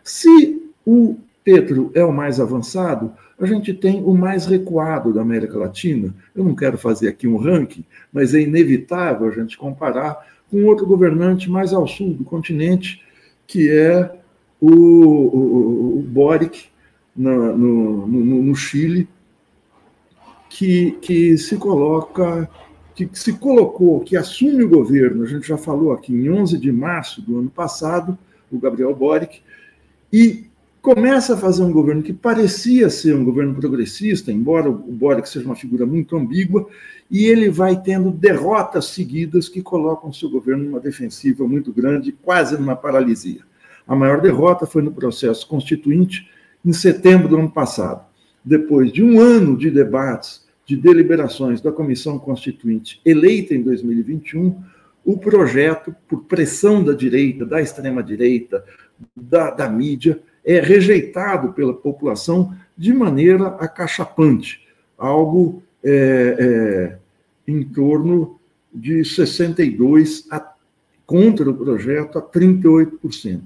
Se 0.05 0.63
o 0.85 1.17
Petro 1.45 1.91
é 1.95 2.05
o 2.05 2.13
mais 2.13 2.39
avançado, 2.39 3.13
a 3.39 3.47
gente 3.47 3.75
tem 3.75 4.03
o 4.03 4.15
mais 4.15 4.47
recuado 4.47 5.13
da 5.13 5.23
América 5.23 5.59
Latina. 5.59 6.15
Eu 6.35 6.45
não 6.45 6.55
quero 6.55 6.79
fazer 6.79 7.09
aqui 7.09 7.27
um 7.27 7.37
ranking, 7.37 7.85
mas 8.13 8.35
é 8.35 8.41
inevitável 8.41 9.29
a 9.29 9.33
gente 9.33 9.59
comparar 9.59 10.25
com 10.51 10.65
outro 10.65 10.87
governante 10.87 11.51
mais 11.51 11.73
ao 11.73 11.87
sul 11.89 12.15
do 12.15 12.25
continente, 12.25 13.03
que 13.47 13.71
é 13.71 14.15
o, 14.61 14.71
o, 14.71 15.99
o 15.99 16.03
Boric, 16.03 16.67
na, 17.17 17.35
no, 17.53 18.07
no, 18.07 18.43
no, 18.43 18.55
Chile, 18.55 19.09
que, 20.49 20.93
que 21.03 21.37
se 21.37 21.57
coloca, 21.57 22.49
que, 22.95 23.09
se 23.13 23.33
colocou, 23.35 24.01
que 24.01 24.17
assume 24.17 24.65
o 24.65 24.69
governo, 24.69 25.25
a 25.25 25.27
gente 25.27 25.47
já 25.47 25.57
falou 25.57 25.93
aqui, 25.93 26.13
em 26.13 26.31
11 26.31 26.59
de 26.59 26.71
março 26.71 27.23
do 27.23 27.39
ano 27.39 27.51
passado, 27.51 28.17
o 28.51 28.59
Gabriel 28.59 28.95
Boric, 28.95 29.41
e 30.13 30.45
começa 30.81 31.35
a 31.35 31.37
fazer 31.37 31.63
um 31.63 31.73
governo 31.73 32.03
que 32.03 32.13
parecia 32.13 32.91
ser 32.91 33.15
um 33.15 33.25
governo 33.25 33.55
progressista, 33.55 34.33
embora 34.33 34.69
o 34.69 34.75
Boric 34.75 35.29
seja 35.29 35.47
uma 35.47 35.57
figura 35.57 35.87
muito 35.87 36.17
ambígua, 36.17 36.69
e 37.11 37.27
ele 37.27 37.49
vai 37.51 37.81
tendo 37.81 38.11
derrotas 38.11 38.87
seguidas 38.87 39.49
que 39.49 39.63
colocam 39.63 40.11
o 40.11 40.15
seu 40.15 40.29
governo 40.29 40.65
numa 40.65 40.81
defensiva 40.81 41.47
muito 41.47 41.73
grande, 41.73 42.13
quase 42.13 42.57
numa 42.57 42.75
paralisia. 42.75 43.41
A 43.87 43.95
maior 43.95 44.21
derrota 44.21 44.67
foi 44.67 44.83
no 44.83 44.93
processo 44.93 45.47
constituinte, 45.47 46.29
em 46.65 46.73
setembro 46.73 47.29
do 47.29 47.37
ano 47.37 47.51
passado. 47.51 48.05
Depois 48.45 48.93
de 48.93 49.03
um 49.03 49.21
ano 49.21 49.57
de 49.57 49.71
debates, 49.71 50.47
de 50.67 50.77
deliberações 50.77 51.61
da 51.61 51.73
Comissão 51.73 52.19
Constituinte 52.19 53.01
eleita 53.05 53.55
em 53.55 53.63
2021, 53.63 54.57
o 55.05 55.19
projeto, 55.19 55.95
por 56.09 56.25
pressão 56.25 56.83
da 56.83 56.93
direita, 56.93 57.45
da 57.45 57.61
extrema-direita, 57.61 58.65
da, 59.17 59.51
da 59.51 59.69
mídia, 59.69 60.21
é 60.45 60.61
rejeitado 60.61 61.53
pela 61.53 61.75
população 61.75 62.55
de 62.77 62.93
maneira 62.93 63.49
acachapante, 63.59 64.67
algo 64.97 65.63
é, 65.83 66.37
é, 66.39 66.99
em 67.51 67.65
torno 67.65 68.39
de 68.73 69.01
62% 69.01 70.27
a, 70.31 70.53
contra 71.05 71.51
o 71.51 71.55
projeto 71.55 72.19
a 72.19 72.23
38%. 72.23 73.41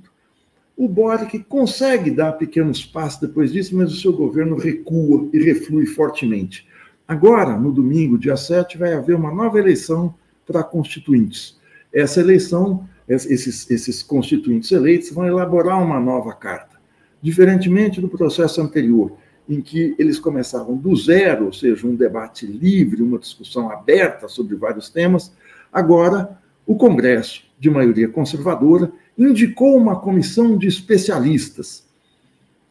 O 0.76 0.86
Boric 0.86 1.38
consegue 1.44 2.10
dar 2.10 2.32
pequenos 2.32 2.84
passos 2.84 3.20
depois 3.20 3.50
disso, 3.50 3.74
mas 3.74 3.90
o 3.92 3.96
seu 3.96 4.12
governo 4.12 4.56
recua 4.56 5.26
e 5.32 5.38
reflui 5.42 5.86
fortemente. 5.86 6.66
Agora, 7.08 7.56
no 7.56 7.72
domingo, 7.72 8.18
dia 8.18 8.36
7, 8.36 8.76
vai 8.76 8.92
haver 8.92 9.14
uma 9.14 9.32
nova 9.32 9.58
eleição 9.58 10.14
para 10.46 10.62
constituintes. 10.64 11.56
Essa 11.92 12.20
eleição, 12.20 12.88
esses, 13.08 13.70
esses 13.70 14.02
constituintes 14.02 14.72
eleitos 14.72 15.10
vão 15.10 15.26
elaborar 15.26 15.82
uma 15.82 16.00
nova 16.00 16.32
carta. 16.32 16.76
Diferentemente 17.22 18.00
do 18.00 18.08
processo 18.08 18.60
anterior, 18.60 19.12
em 19.48 19.60
que 19.60 19.94
eles 19.98 20.18
começavam 20.18 20.76
do 20.76 20.94
zero, 20.96 21.46
ou 21.46 21.52
seja, 21.52 21.86
um 21.86 21.94
debate 21.94 22.44
livre, 22.44 23.02
uma 23.02 23.18
discussão 23.18 23.70
aberta 23.70 24.26
sobre 24.28 24.56
vários 24.56 24.88
temas, 24.88 25.32
agora 25.72 26.36
o 26.66 26.74
Congresso, 26.74 27.44
de 27.58 27.70
maioria 27.70 28.08
conservadora, 28.08 28.90
indicou 29.16 29.76
uma 29.76 30.00
comissão 30.00 30.58
de 30.58 30.66
especialistas 30.66 31.86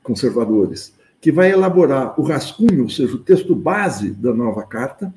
conservadores, 0.04 0.94
que 1.20 1.32
vai 1.32 1.52
elaborar 1.52 2.20
o 2.20 2.24
rascunho, 2.24 2.84
ou 2.84 2.90
seja, 2.90 3.16
o 3.16 3.20
texto 3.20 3.56
base 3.56 4.12
da 4.12 4.34
nova 4.34 4.64
carta, 4.64 5.14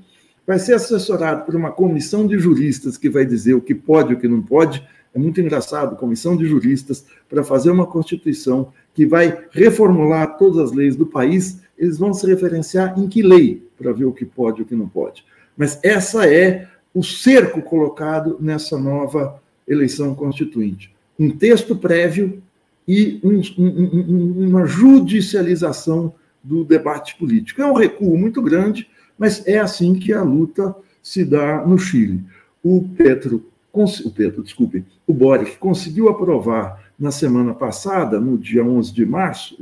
vai 0.46 0.58
ser 0.58 0.74
assessorado 0.74 1.44
por 1.44 1.54
uma 1.54 1.70
comissão 1.70 2.26
de 2.26 2.38
juristas 2.38 2.96
que 2.96 3.10
vai 3.10 3.26
dizer 3.26 3.54
o 3.54 3.60
que 3.60 3.74
pode 3.74 4.12
e 4.12 4.14
o 4.14 4.18
que 4.18 4.26
não 4.26 4.40
pode. 4.40 4.82
É 5.14 5.18
muito 5.18 5.40
engraçado, 5.40 5.96
comissão 5.96 6.36
de 6.36 6.46
juristas 6.46 7.04
para 7.28 7.44
fazer 7.44 7.70
uma 7.70 7.86
constituição 7.86 8.72
que 8.94 9.04
vai 9.04 9.44
reformular 9.50 10.38
todas 10.38 10.70
as 10.70 10.72
leis 10.72 10.96
do 10.96 11.06
país, 11.06 11.60
eles 11.76 11.98
vão 11.98 12.12
se 12.14 12.26
referenciar 12.26 12.98
em 12.98 13.06
que 13.06 13.22
lei 13.22 13.62
para 13.76 13.92
ver 13.92 14.06
o 14.06 14.12
que 14.12 14.24
pode 14.24 14.60
e 14.60 14.62
o 14.62 14.66
que 14.66 14.74
não 14.74 14.88
pode. 14.88 15.24
Mas 15.56 15.78
essa 15.82 16.26
é 16.26 16.66
o 16.94 17.02
cerco 17.02 17.60
colocado 17.62 18.38
nessa 18.40 18.78
nova 18.78 19.40
eleição 19.66 20.14
constituinte. 20.14 20.94
Um 21.18 21.30
texto 21.30 21.76
prévio 21.76 22.42
e 22.88 23.20
um, 23.22 23.42
um, 23.62 24.48
uma 24.48 24.66
judicialização 24.66 26.14
do 26.42 26.64
debate 26.64 27.16
político. 27.16 27.60
É 27.60 27.66
um 27.66 27.74
recuo 27.74 28.16
muito 28.16 28.40
grande, 28.40 28.88
mas 29.18 29.46
é 29.46 29.58
assim 29.58 29.94
que 29.94 30.10
a 30.10 30.22
luta 30.22 30.74
se 31.02 31.22
dá 31.22 31.66
no 31.66 31.78
Chile. 31.78 32.24
O 32.64 32.88
Petro, 32.96 33.44
o 33.70 34.10
Petro, 34.10 34.42
desculpe, 34.42 34.84
o 35.06 35.12
Boric 35.12 35.58
conseguiu 35.58 36.08
aprovar 36.08 36.82
na 36.98 37.10
semana 37.10 37.52
passada, 37.52 38.18
no 38.18 38.38
dia 38.38 38.64
11 38.64 38.92
de 38.92 39.04
março, 39.04 39.56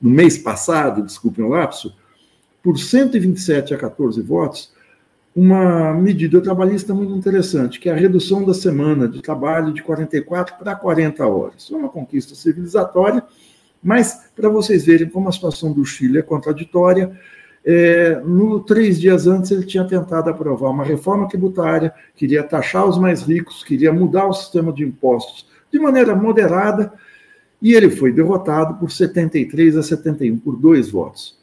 no 0.00 0.10
mês 0.10 0.36
passado, 0.36 1.02
desculpem 1.02 1.44
o 1.44 1.48
lapso, 1.48 1.96
por 2.62 2.78
127 2.78 3.74
a 3.74 3.78
14 3.78 4.20
votos, 4.20 4.71
uma 5.34 5.94
medida 5.94 6.40
trabalhista 6.40 6.92
muito 6.92 7.14
interessante, 7.14 7.80
que 7.80 7.88
é 7.88 7.92
a 7.92 7.96
redução 7.96 8.44
da 8.44 8.52
semana 8.52 9.08
de 9.08 9.22
trabalho 9.22 9.72
de 9.72 9.82
44 9.82 10.56
para 10.56 10.76
40 10.76 11.26
horas. 11.26 11.70
É 11.72 11.76
uma 11.76 11.88
conquista 11.88 12.34
civilizatória, 12.34 13.22
mas 13.82 14.30
para 14.36 14.48
vocês 14.48 14.84
verem 14.84 15.08
como 15.08 15.28
a 15.28 15.32
situação 15.32 15.72
do 15.72 15.84
Chile 15.84 16.18
é 16.18 16.22
contraditória, 16.22 17.18
é, 17.64 18.20
no, 18.24 18.60
três 18.60 19.00
dias 19.00 19.26
antes 19.26 19.50
ele 19.50 19.64
tinha 19.64 19.84
tentado 19.84 20.28
aprovar 20.28 20.70
uma 20.70 20.84
reforma 20.84 21.28
tributária, 21.28 21.94
queria 22.14 22.42
taxar 22.42 22.86
os 22.86 22.98
mais 22.98 23.22
ricos, 23.22 23.62
queria 23.62 23.92
mudar 23.92 24.26
o 24.26 24.32
sistema 24.32 24.72
de 24.72 24.84
impostos 24.84 25.46
de 25.72 25.78
maneira 25.78 26.14
moderada, 26.14 26.92
e 27.60 27.72
ele 27.72 27.88
foi 27.88 28.12
derrotado 28.12 28.74
por 28.74 28.90
73 28.90 29.76
a 29.76 29.82
71, 29.82 30.36
por 30.38 30.56
dois 30.56 30.90
votos. 30.90 31.38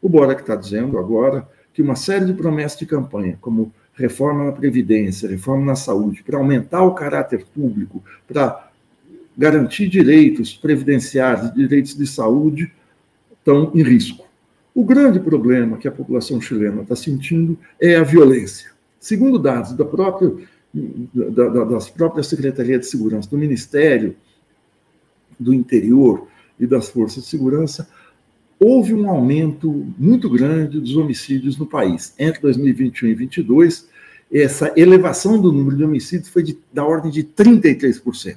O 0.00 0.08
Bora 0.08 0.34
que 0.34 0.42
está 0.42 0.54
dizendo 0.54 0.98
agora 0.98 1.48
que 1.72 1.82
uma 1.82 1.96
série 1.96 2.24
de 2.24 2.34
promessas 2.34 2.78
de 2.78 2.86
campanha, 2.86 3.38
como 3.40 3.72
reforma 3.94 4.44
na 4.44 4.52
Previdência, 4.52 5.28
reforma 5.28 5.64
na 5.66 5.76
saúde, 5.76 6.22
para 6.22 6.38
aumentar 6.38 6.82
o 6.82 6.94
caráter 6.94 7.44
público, 7.54 8.02
para 8.26 8.70
garantir 9.36 9.88
direitos 9.88 10.54
previdenciários, 10.54 11.52
direitos 11.54 11.96
de 11.96 12.06
saúde, 12.06 12.72
estão 13.38 13.70
em 13.74 13.82
risco. 13.82 14.26
O 14.74 14.84
grande 14.84 15.20
problema 15.20 15.76
que 15.76 15.88
a 15.88 15.92
população 15.92 16.40
chilena 16.40 16.82
está 16.82 16.96
sentindo 16.96 17.58
é 17.80 17.96
a 17.96 18.02
violência. 18.02 18.70
Segundo 18.98 19.38
dados 19.38 19.72
da 19.72 19.84
própria 19.84 20.32
da, 20.72 21.48
da, 21.48 21.64
das 21.64 21.90
próprias 21.90 22.28
Secretarias 22.28 22.80
de 22.80 22.86
Segurança, 22.86 23.28
do 23.28 23.36
Ministério 23.36 24.16
do 25.38 25.52
Interior 25.52 26.26
e 26.58 26.66
das 26.66 26.88
Forças 26.88 27.24
de 27.24 27.28
Segurança, 27.28 27.88
houve 28.64 28.94
um 28.94 29.10
aumento 29.10 29.92
muito 29.98 30.30
grande 30.30 30.78
dos 30.78 30.96
homicídios 30.96 31.58
no 31.58 31.66
país. 31.66 32.14
Entre 32.16 32.40
2021 32.40 33.08
e 33.08 33.14
2022, 33.16 33.88
essa 34.32 34.72
elevação 34.76 35.40
do 35.40 35.50
número 35.50 35.76
de 35.76 35.82
homicídios 35.82 36.28
foi 36.28 36.44
de, 36.44 36.56
da 36.72 36.84
ordem 36.84 37.10
de 37.10 37.24
33%. 37.24 38.36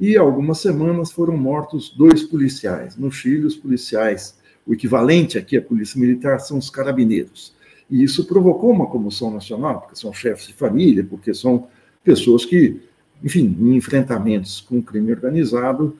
E 0.00 0.16
algumas 0.16 0.58
semanas 0.58 1.12
foram 1.12 1.36
mortos 1.36 1.88
dois 1.96 2.24
policiais. 2.24 2.96
No 2.96 3.12
Chile, 3.12 3.46
os 3.46 3.54
policiais, 3.54 4.36
o 4.66 4.74
equivalente 4.74 5.38
aqui 5.38 5.56
à 5.56 5.62
polícia 5.62 6.00
militar, 6.00 6.40
são 6.40 6.58
os 6.58 6.68
carabineiros. 6.68 7.54
E 7.88 8.02
isso 8.02 8.26
provocou 8.26 8.72
uma 8.72 8.86
comoção 8.86 9.32
nacional, 9.32 9.82
porque 9.82 9.96
são 9.96 10.12
chefes 10.12 10.48
de 10.48 10.52
família, 10.52 11.06
porque 11.08 11.32
são 11.32 11.68
pessoas 12.02 12.44
que, 12.44 12.80
enfim, 13.22 13.56
em 13.60 13.76
enfrentamentos 13.76 14.60
com 14.60 14.78
o 14.78 14.82
crime 14.82 15.12
organizado, 15.12 15.96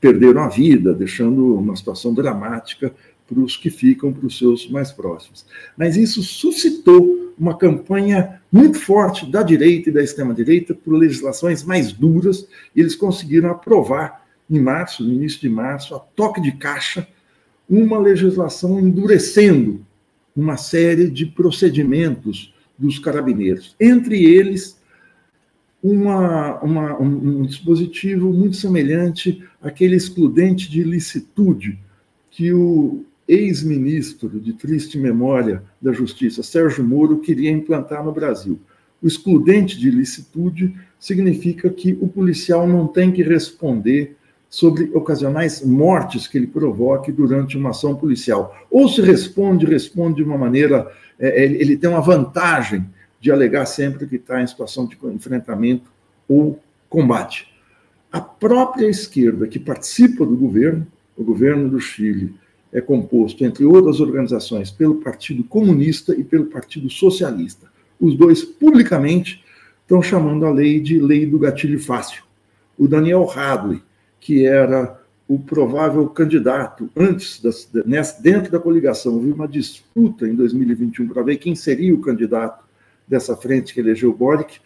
perderam 0.00 0.42
a 0.42 0.48
vida, 0.48 0.94
deixando 0.94 1.56
uma 1.56 1.76
situação 1.76 2.12
dramática 2.14 2.92
para 3.26 3.40
os 3.40 3.56
que 3.56 3.70
ficam, 3.70 4.12
para 4.12 4.26
os 4.26 4.36
seus 4.36 4.68
mais 4.68 4.90
próximos. 4.90 5.46
Mas 5.76 5.96
isso 5.96 6.22
suscitou 6.22 7.32
uma 7.38 7.56
campanha 7.56 8.40
muito 8.50 8.78
forte 8.78 9.30
da 9.30 9.42
direita 9.42 9.88
e 9.88 9.92
da 9.92 10.02
extrema-direita 10.02 10.74
por 10.74 10.94
legislações 10.94 11.62
mais 11.62 11.92
duras, 11.92 12.46
e 12.74 12.80
eles 12.80 12.96
conseguiram 12.96 13.50
aprovar 13.50 14.26
em 14.50 14.58
março, 14.58 15.04
no 15.04 15.12
início 15.12 15.40
de 15.40 15.48
março, 15.48 15.94
a 15.94 16.00
toque 16.00 16.40
de 16.40 16.52
caixa, 16.52 17.06
uma 17.68 17.98
legislação 17.98 18.80
endurecendo 18.80 19.80
uma 20.34 20.56
série 20.56 21.08
de 21.08 21.24
procedimentos 21.26 22.52
dos 22.76 22.98
carabineiros. 22.98 23.76
Entre 23.78 24.24
eles, 24.24 24.79
uma, 25.82 26.60
uma, 26.60 27.00
um, 27.00 27.40
um, 27.40 27.42
dispositivo 27.42 28.32
muito 28.32 28.56
semelhante 28.56 29.42
àquele 29.62 29.96
excludente 29.96 30.70
de 30.70 30.82
licitude 30.82 31.78
que 32.30 32.52
o 32.52 33.04
ex-ministro 33.26 34.40
de 34.40 34.52
triste 34.52 34.98
memória 34.98 35.62
da 35.80 35.92
Justiça, 35.92 36.42
Sérgio 36.42 36.84
Moro, 36.84 37.20
queria 37.20 37.50
implantar 37.50 38.04
no 38.04 38.12
Brasil. 38.12 38.58
O 39.02 39.06
excludente 39.06 39.78
de 39.78 39.90
licitude 39.90 40.74
significa 40.98 41.70
que 41.70 41.96
o 42.00 42.08
policial 42.08 42.68
não 42.68 42.86
tem 42.86 43.10
que 43.10 43.22
responder 43.22 44.16
sobre 44.50 44.90
ocasionais 44.92 45.64
mortes 45.64 46.26
que 46.26 46.36
ele 46.36 46.48
provoque 46.48 47.12
durante 47.12 47.56
uma 47.56 47.70
ação 47.70 47.94
policial. 47.94 48.54
Ou 48.68 48.88
se 48.88 49.00
responde, 49.00 49.64
responde 49.64 50.16
de 50.16 50.22
uma 50.24 50.36
maneira, 50.36 50.90
é, 51.18 51.44
ele 51.44 51.76
tem 51.76 51.88
uma 51.88 52.00
vantagem 52.00 52.84
de 53.20 53.30
alegar 53.30 53.66
sempre 53.66 54.06
que 54.06 54.16
está 54.16 54.42
em 54.42 54.46
situação 54.46 54.86
de 54.86 54.96
enfrentamento 55.14 55.90
ou 56.26 56.58
combate. 56.88 57.48
A 58.10 58.20
própria 58.20 58.88
esquerda 58.88 59.46
que 59.46 59.58
participa 59.58 60.24
do 60.24 60.36
governo, 60.36 60.86
o 61.16 61.22
governo 61.22 61.68
do 61.68 61.78
Chile, 61.78 62.34
é 62.72 62.80
composto, 62.80 63.44
entre 63.44 63.64
outras 63.64 64.00
organizações, 64.00 64.70
pelo 64.70 64.96
Partido 64.96 65.44
Comunista 65.44 66.14
e 66.14 66.24
pelo 66.24 66.46
Partido 66.46 66.88
Socialista. 66.88 67.68
Os 68.00 68.16
dois, 68.16 68.42
publicamente, 68.44 69.44
estão 69.82 70.00
chamando 70.00 70.46
a 70.46 70.50
lei 70.50 70.80
de 70.80 70.98
Lei 70.98 71.26
do 71.26 71.38
Gatilho 71.38 71.80
Fácil. 71.80 72.22
O 72.78 72.88
Daniel 72.88 73.28
Hadley, 73.28 73.82
que 74.20 74.46
era 74.46 75.00
o 75.28 75.38
provável 75.38 76.08
candidato 76.08 76.88
antes, 76.96 77.40
das, 77.40 77.68
dentro 78.20 78.50
da 78.50 78.58
coligação, 78.58 79.14
houve 79.14 79.32
uma 79.32 79.46
disputa 79.46 80.26
em 80.26 80.34
2021 80.34 81.08
para 81.08 81.22
ver 81.22 81.36
quem 81.36 81.54
seria 81.54 81.94
o 81.94 82.00
candidato 82.00 82.64
dessa 83.10 83.36
frente 83.36 83.74
que 83.74 83.80
elegeu 83.80 84.12
Boric, 84.12 84.60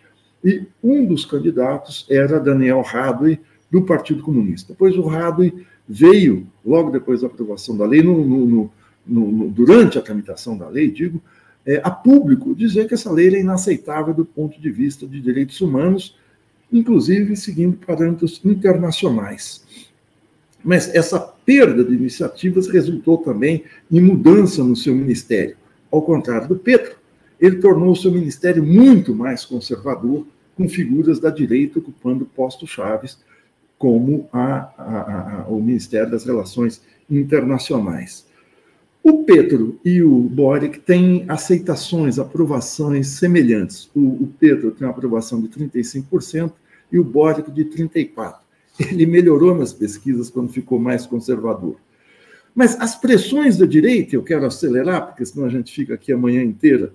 e 0.44 0.66
um 0.82 1.06
dos 1.06 1.24
candidatos 1.24 2.06
era 2.10 2.38
Daniel 2.38 2.82
Radley, 2.82 3.40
do 3.70 3.82
Partido 3.82 4.22
Comunista. 4.22 4.74
Pois 4.78 4.96
o 4.96 5.06
Radley 5.06 5.66
veio, 5.88 6.46
logo 6.64 6.90
depois 6.90 7.22
da 7.22 7.26
aprovação 7.26 7.76
da 7.76 7.86
lei, 7.86 8.02
no, 8.02 8.24
no, 8.24 8.70
no, 9.06 9.50
durante 9.50 9.98
a 9.98 10.02
tramitação 10.02 10.56
da 10.56 10.68
lei, 10.68 10.90
digo, 10.90 11.20
é, 11.66 11.80
a 11.82 11.90
público 11.90 12.54
dizer 12.54 12.86
que 12.86 12.94
essa 12.94 13.10
lei 13.10 13.34
é 13.34 13.40
inaceitável 13.40 14.12
do 14.12 14.24
ponto 14.24 14.60
de 14.60 14.70
vista 14.70 15.06
de 15.06 15.18
direitos 15.18 15.60
humanos, 15.62 16.14
inclusive 16.70 17.34
seguindo 17.36 17.78
parâmetros 17.78 18.40
internacionais. 18.44 19.64
Mas 20.62 20.94
essa 20.94 21.18
perda 21.18 21.82
de 21.82 21.94
iniciativas 21.94 22.68
resultou 22.68 23.18
também 23.18 23.64
em 23.90 24.00
mudança 24.00 24.62
no 24.62 24.76
seu 24.76 24.94
ministério. 24.94 25.56
Ao 25.90 26.02
contrário 26.02 26.48
do 26.48 26.56
Petro, 26.56 26.96
ele 27.44 27.56
tornou 27.56 27.92
o 27.92 27.96
seu 27.96 28.10
ministério 28.10 28.64
muito 28.64 29.14
mais 29.14 29.44
conservador, 29.44 30.26
com 30.56 30.66
figuras 30.66 31.20
da 31.20 31.28
direita 31.28 31.78
ocupando 31.78 32.24
postos 32.24 32.70
chaves, 32.70 33.18
como 33.76 34.26
a, 34.32 34.70
a, 34.78 35.42
a, 35.42 35.48
o 35.48 35.60
Ministério 35.60 36.10
das 36.10 36.24
Relações 36.24 36.80
Internacionais. 37.10 38.24
O 39.02 39.24
Petro 39.24 39.78
e 39.84 40.02
o 40.02 40.22
Boric 40.22 40.80
têm 40.80 41.26
aceitações, 41.28 42.18
aprovações 42.18 43.08
semelhantes. 43.08 43.90
O, 43.94 44.00
o 44.00 44.32
Petro 44.38 44.70
tem 44.70 44.86
uma 44.86 44.94
aprovação 44.94 45.42
de 45.42 45.48
35% 45.48 46.52
e 46.90 46.98
o 46.98 47.04
Boric 47.04 47.50
de 47.50 47.66
34%. 47.66 48.36
Ele 48.80 49.04
melhorou 49.04 49.54
nas 49.54 49.72
pesquisas 49.72 50.30
quando 50.30 50.50
ficou 50.50 50.78
mais 50.78 51.04
conservador. 51.04 51.76
Mas 52.54 52.80
as 52.80 52.96
pressões 52.96 53.58
da 53.58 53.66
direita, 53.66 54.16
eu 54.16 54.22
quero 54.22 54.46
acelerar, 54.46 55.08
porque 55.08 55.26
senão 55.26 55.46
a 55.46 55.50
gente 55.50 55.74
fica 55.74 55.92
aqui 55.92 56.10
a 56.10 56.16
manhã 56.16 56.42
inteira 56.42 56.92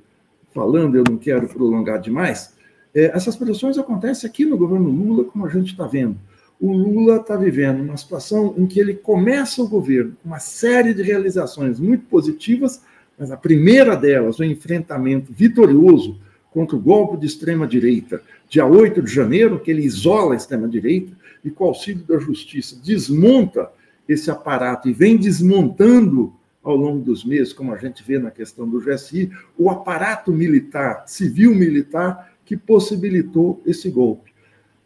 falando, 0.53 0.95
eu 0.95 1.03
não 1.07 1.17
quero 1.17 1.47
prolongar 1.47 1.99
demais, 1.99 2.53
é, 2.93 3.15
essas 3.15 3.35
pressões 3.35 3.77
acontecem 3.77 4.29
aqui 4.29 4.45
no 4.45 4.57
governo 4.57 4.89
Lula, 4.89 5.25
como 5.25 5.45
a 5.45 5.49
gente 5.49 5.71
está 5.71 5.85
vendo. 5.85 6.17
O 6.59 6.73
Lula 6.73 7.17
está 7.17 7.37
vivendo 7.37 7.81
uma 7.81 7.95
situação 7.95 8.53
em 8.57 8.65
que 8.65 8.79
ele 8.79 8.93
começa 8.93 9.61
o 9.61 9.67
governo 9.67 10.17
com 10.21 10.27
uma 10.27 10.39
série 10.39 10.93
de 10.93 11.01
realizações 11.01 11.79
muito 11.79 12.05
positivas, 12.05 12.81
mas 13.17 13.31
a 13.31 13.37
primeira 13.37 13.95
delas, 13.95 14.39
o 14.39 14.43
enfrentamento 14.43 15.31
vitorioso 15.31 16.19
contra 16.51 16.75
o 16.75 16.79
golpe 16.79 17.17
de 17.17 17.27
extrema-direita, 17.27 18.21
dia 18.49 18.65
8 18.65 19.01
de 19.01 19.13
janeiro, 19.13 19.59
que 19.59 19.71
ele 19.71 19.83
isola 19.83 20.33
a 20.33 20.37
extrema-direita 20.37 21.13
e, 21.45 21.49
com 21.49 21.63
o 21.63 21.67
auxílio 21.67 22.03
da 22.03 22.17
justiça, 22.17 22.77
desmonta 22.83 23.69
esse 24.07 24.31
aparato 24.31 24.89
e 24.89 24.93
vem 24.93 25.15
desmontando 25.15 26.33
ao 26.63 26.75
longo 26.75 27.03
dos 27.03 27.23
meses, 27.23 27.53
como 27.53 27.73
a 27.73 27.77
gente 27.77 28.03
vê 28.03 28.19
na 28.19 28.31
questão 28.31 28.67
do 28.67 28.79
GSI, 28.79 29.31
o 29.57 29.69
aparato 29.69 30.31
militar, 30.31 31.03
civil-militar, 31.07 32.33
que 32.45 32.57
possibilitou 32.57 33.61
esse 33.65 33.89
golpe. 33.89 34.31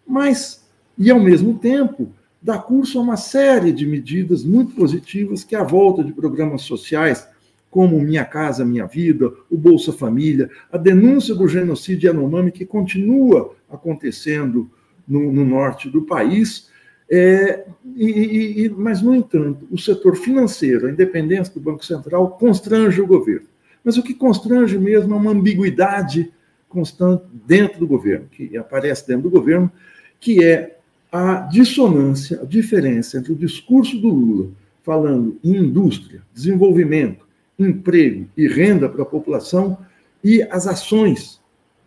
Mas, 0.05 0.67
e 0.97 1.09
ao 1.09 1.19
mesmo 1.19 1.57
tempo, 1.57 2.11
dá 2.41 2.57
curso 2.57 2.99
a 2.99 3.01
uma 3.01 3.17
série 3.17 3.71
de 3.71 3.85
medidas 3.85 4.43
muito 4.43 4.75
positivas 4.75 5.43
que, 5.43 5.55
à 5.55 5.63
volta 5.63 6.03
de 6.03 6.11
programas 6.11 6.63
sociais, 6.63 7.27
como 7.71 7.99
Minha 7.99 8.23
Casa 8.23 8.63
Minha 8.63 8.85
Vida, 8.85 9.33
o 9.49 9.57
Bolsa 9.57 9.91
Família, 9.91 10.49
a 10.71 10.77
denúncia 10.77 11.33
do 11.33 11.47
genocídio 11.47 12.07
Yanomami, 12.07 12.51
que 12.51 12.65
continua 12.65 13.55
acontecendo 13.67 14.69
no, 15.07 15.31
no 15.31 15.43
norte 15.43 15.89
do 15.89 16.03
país, 16.03 16.69
é, 17.15 17.65
e, 17.95 18.63
e, 18.65 18.69
mas, 18.69 19.03
no 19.03 19.13
entanto, 19.13 19.67
o 19.69 19.77
setor 19.77 20.15
financeiro, 20.15 20.87
a 20.87 20.89
independência 20.89 21.53
do 21.53 21.59
Banco 21.59 21.85
Central, 21.85 22.31
constrange 22.39 22.99
o 22.99 23.05
governo. 23.05 23.45
Mas 23.83 23.97
o 23.97 24.03
que 24.03 24.15
constrange 24.15 24.79
mesmo 24.79 25.13
é 25.13 25.17
uma 25.17 25.29
ambiguidade 25.29 26.33
constante 26.67 27.23
dentro 27.45 27.79
do 27.79 27.85
governo, 27.85 28.25
que 28.31 28.57
aparece 28.57 29.07
dentro 29.07 29.23
do 29.23 29.29
governo, 29.29 29.71
que 30.19 30.43
é 30.43 30.79
a 31.11 31.41
dissonância, 31.41 32.41
a 32.41 32.45
diferença 32.45 33.19
entre 33.19 33.31
o 33.31 33.35
discurso 33.35 33.99
do 33.99 34.09
Lula, 34.09 34.49
falando 34.81 35.37
em 35.43 35.57
indústria, 35.57 36.23
desenvolvimento, 36.33 37.27
emprego 37.59 38.27
e 38.35 38.47
renda 38.47 38.89
para 38.89 39.03
a 39.03 39.05
população, 39.05 39.77
e 40.23 40.41
as 40.49 40.65
ações 40.65 41.39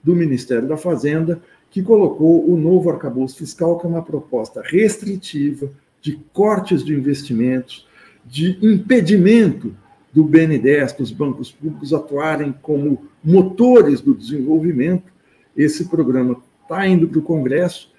do 0.04 0.14
Ministério 0.14 0.68
da 0.68 0.76
Fazenda, 0.76 1.42
que 1.76 1.82
colocou 1.82 2.50
o 2.50 2.56
novo 2.56 2.88
arcabouço 2.88 3.36
fiscal, 3.36 3.78
que 3.78 3.84
é 3.84 3.88
uma 3.90 4.00
proposta 4.00 4.62
restritiva, 4.64 5.70
de 6.00 6.18
cortes 6.32 6.82
de 6.82 6.94
investimentos, 6.94 7.86
de 8.24 8.58
impedimento 8.62 9.76
do 10.10 10.24
BNDES, 10.24 10.94
dos 10.94 11.10
bancos 11.10 11.52
públicos 11.52 11.92
atuarem 11.92 12.54
como 12.62 13.04
motores 13.22 14.00
do 14.00 14.14
desenvolvimento. 14.14 15.12
Esse 15.54 15.84
programa 15.84 16.40
está 16.62 16.88
indo 16.88 17.06
para 17.08 17.18
o 17.18 17.22
Congresso 17.22 17.92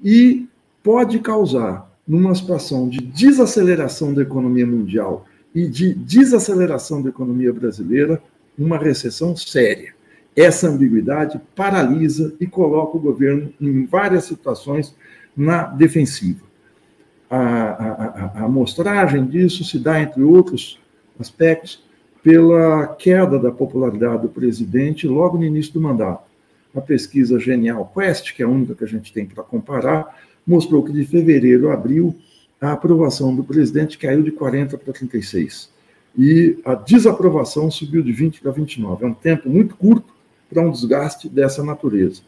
e 0.00 0.46
pode 0.80 1.18
causar, 1.18 1.92
numa 2.06 2.36
situação 2.36 2.88
de 2.88 2.98
desaceleração 2.98 4.14
da 4.14 4.22
economia 4.22 4.64
mundial 4.64 5.26
e 5.52 5.66
de 5.66 5.92
desaceleração 5.92 7.02
da 7.02 7.08
economia 7.08 7.52
brasileira, 7.52 8.22
uma 8.56 8.78
recessão 8.78 9.34
séria. 9.34 9.95
Essa 10.36 10.68
ambiguidade 10.68 11.40
paralisa 11.54 12.34
e 12.38 12.46
coloca 12.46 12.98
o 12.98 13.00
governo 13.00 13.50
em 13.58 13.86
várias 13.86 14.24
situações 14.24 14.94
na 15.34 15.62
defensiva. 15.62 16.44
A, 17.30 17.38
a, 17.38 17.92
a, 17.92 18.32
a 18.34 18.44
amostragem 18.44 19.26
disso 19.26 19.64
se 19.64 19.78
dá, 19.78 20.00
entre 20.00 20.22
outros 20.22 20.78
aspectos, 21.18 21.82
pela 22.22 22.88
queda 22.88 23.38
da 23.38 23.50
popularidade 23.50 24.22
do 24.22 24.28
presidente 24.28 25.08
logo 25.08 25.38
no 25.38 25.44
início 25.44 25.72
do 25.72 25.80
mandato. 25.80 26.24
A 26.74 26.80
pesquisa 26.80 27.40
Genial 27.40 27.90
Quest, 27.94 28.34
que 28.34 28.42
é 28.42 28.44
a 28.44 28.48
única 28.48 28.74
que 28.74 28.84
a 28.84 28.88
gente 28.88 29.12
tem 29.12 29.24
para 29.24 29.42
comparar, 29.42 30.20
mostrou 30.46 30.82
que 30.82 30.92
de 30.92 31.06
fevereiro 31.06 31.70
a 31.70 31.74
abril 31.74 32.14
a 32.60 32.72
aprovação 32.72 33.34
do 33.34 33.44
presidente 33.44 33.98
caiu 33.98 34.22
de 34.22 34.30
40 34.30 34.78
para 34.78 34.92
36 34.92 35.70
e 36.18 36.58
a 36.64 36.74
desaprovação 36.74 37.70
subiu 37.70 38.02
de 38.02 38.12
20 38.12 38.40
para 38.40 38.50
29. 38.50 39.04
É 39.04 39.08
um 39.08 39.14
tempo 39.14 39.48
muito 39.48 39.76
curto 39.76 40.15
para 40.56 40.66
um 40.66 40.70
desgaste 40.70 41.28
dessa 41.28 41.62
natureza. 41.62 42.22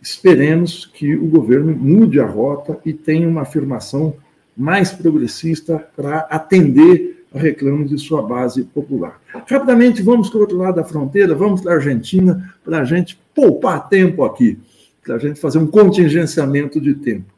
Esperemos 0.00 0.86
que 0.86 1.14
o 1.14 1.26
governo 1.26 1.76
mude 1.76 2.18
a 2.18 2.24
rota 2.24 2.78
e 2.82 2.94
tenha 2.94 3.28
uma 3.28 3.42
afirmação 3.42 4.16
mais 4.56 4.90
progressista 4.90 5.86
para 5.94 6.20
atender 6.30 7.26
a 7.34 7.38
reclamos 7.38 7.90
de 7.90 7.98
sua 7.98 8.22
base 8.22 8.64
popular. 8.64 9.20
Rapidamente, 9.46 10.02
vamos 10.02 10.30
para 10.30 10.38
o 10.38 10.40
outro 10.40 10.56
lado 10.56 10.76
da 10.76 10.84
fronteira, 10.84 11.34
vamos 11.34 11.60
para 11.60 11.72
a 11.72 11.74
Argentina, 11.74 12.54
para 12.64 12.78
a 12.78 12.84
gente 12.84 13.20
poupar 13.34 13.86
tempo 13.90 14.24
aqui, 14.24 14.58
para 15.04 15.16
a 15.16 15.18
gente 15.18 15.38
fazer 15.38 15.58
um 15.58 15.66
contingenciamento 15.66 16.80
de 16.80 16.94
tempo. 16.94 17.34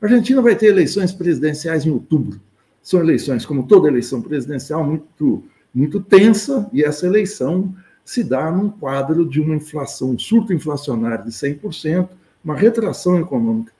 A 0.00 0.06
Argentina 0.06 0.40
vai 0.40 0.54
ter 0.54 0.66
eleições 0.66 1.10
presidenciais 1.12 1.84
em 1.84 1.90
outubro. 1.90 2.40
São 2.80 3.00
eleições, 3.00 3.44
como 3.44 3.66
toda 3.66 3.88
eleição 3.88 4.22
presidencial, 4.22 4.84
muito, 4.84 5.42
muito 5.74 6.00
tensa, 6.00 6.70
e 6.72 6.84
essa 6.84 7.04
eleição 7.04 7.74
se 8.04 8.24
dá 8.24 8.50
num 8.50 8.68
quadro 8.68 9.24
de 9.28 9.40
uma 9.40 9.54
inflação, 9.54 10.10
um 10.10 10.18
surto 10.18 10.52
inflacionário 10.52 11.24
de 11.24 11.30
100%, 11.30 12.08
uma 12.44 12.56
retração 12.56 13.20
econômica 13.20 13.72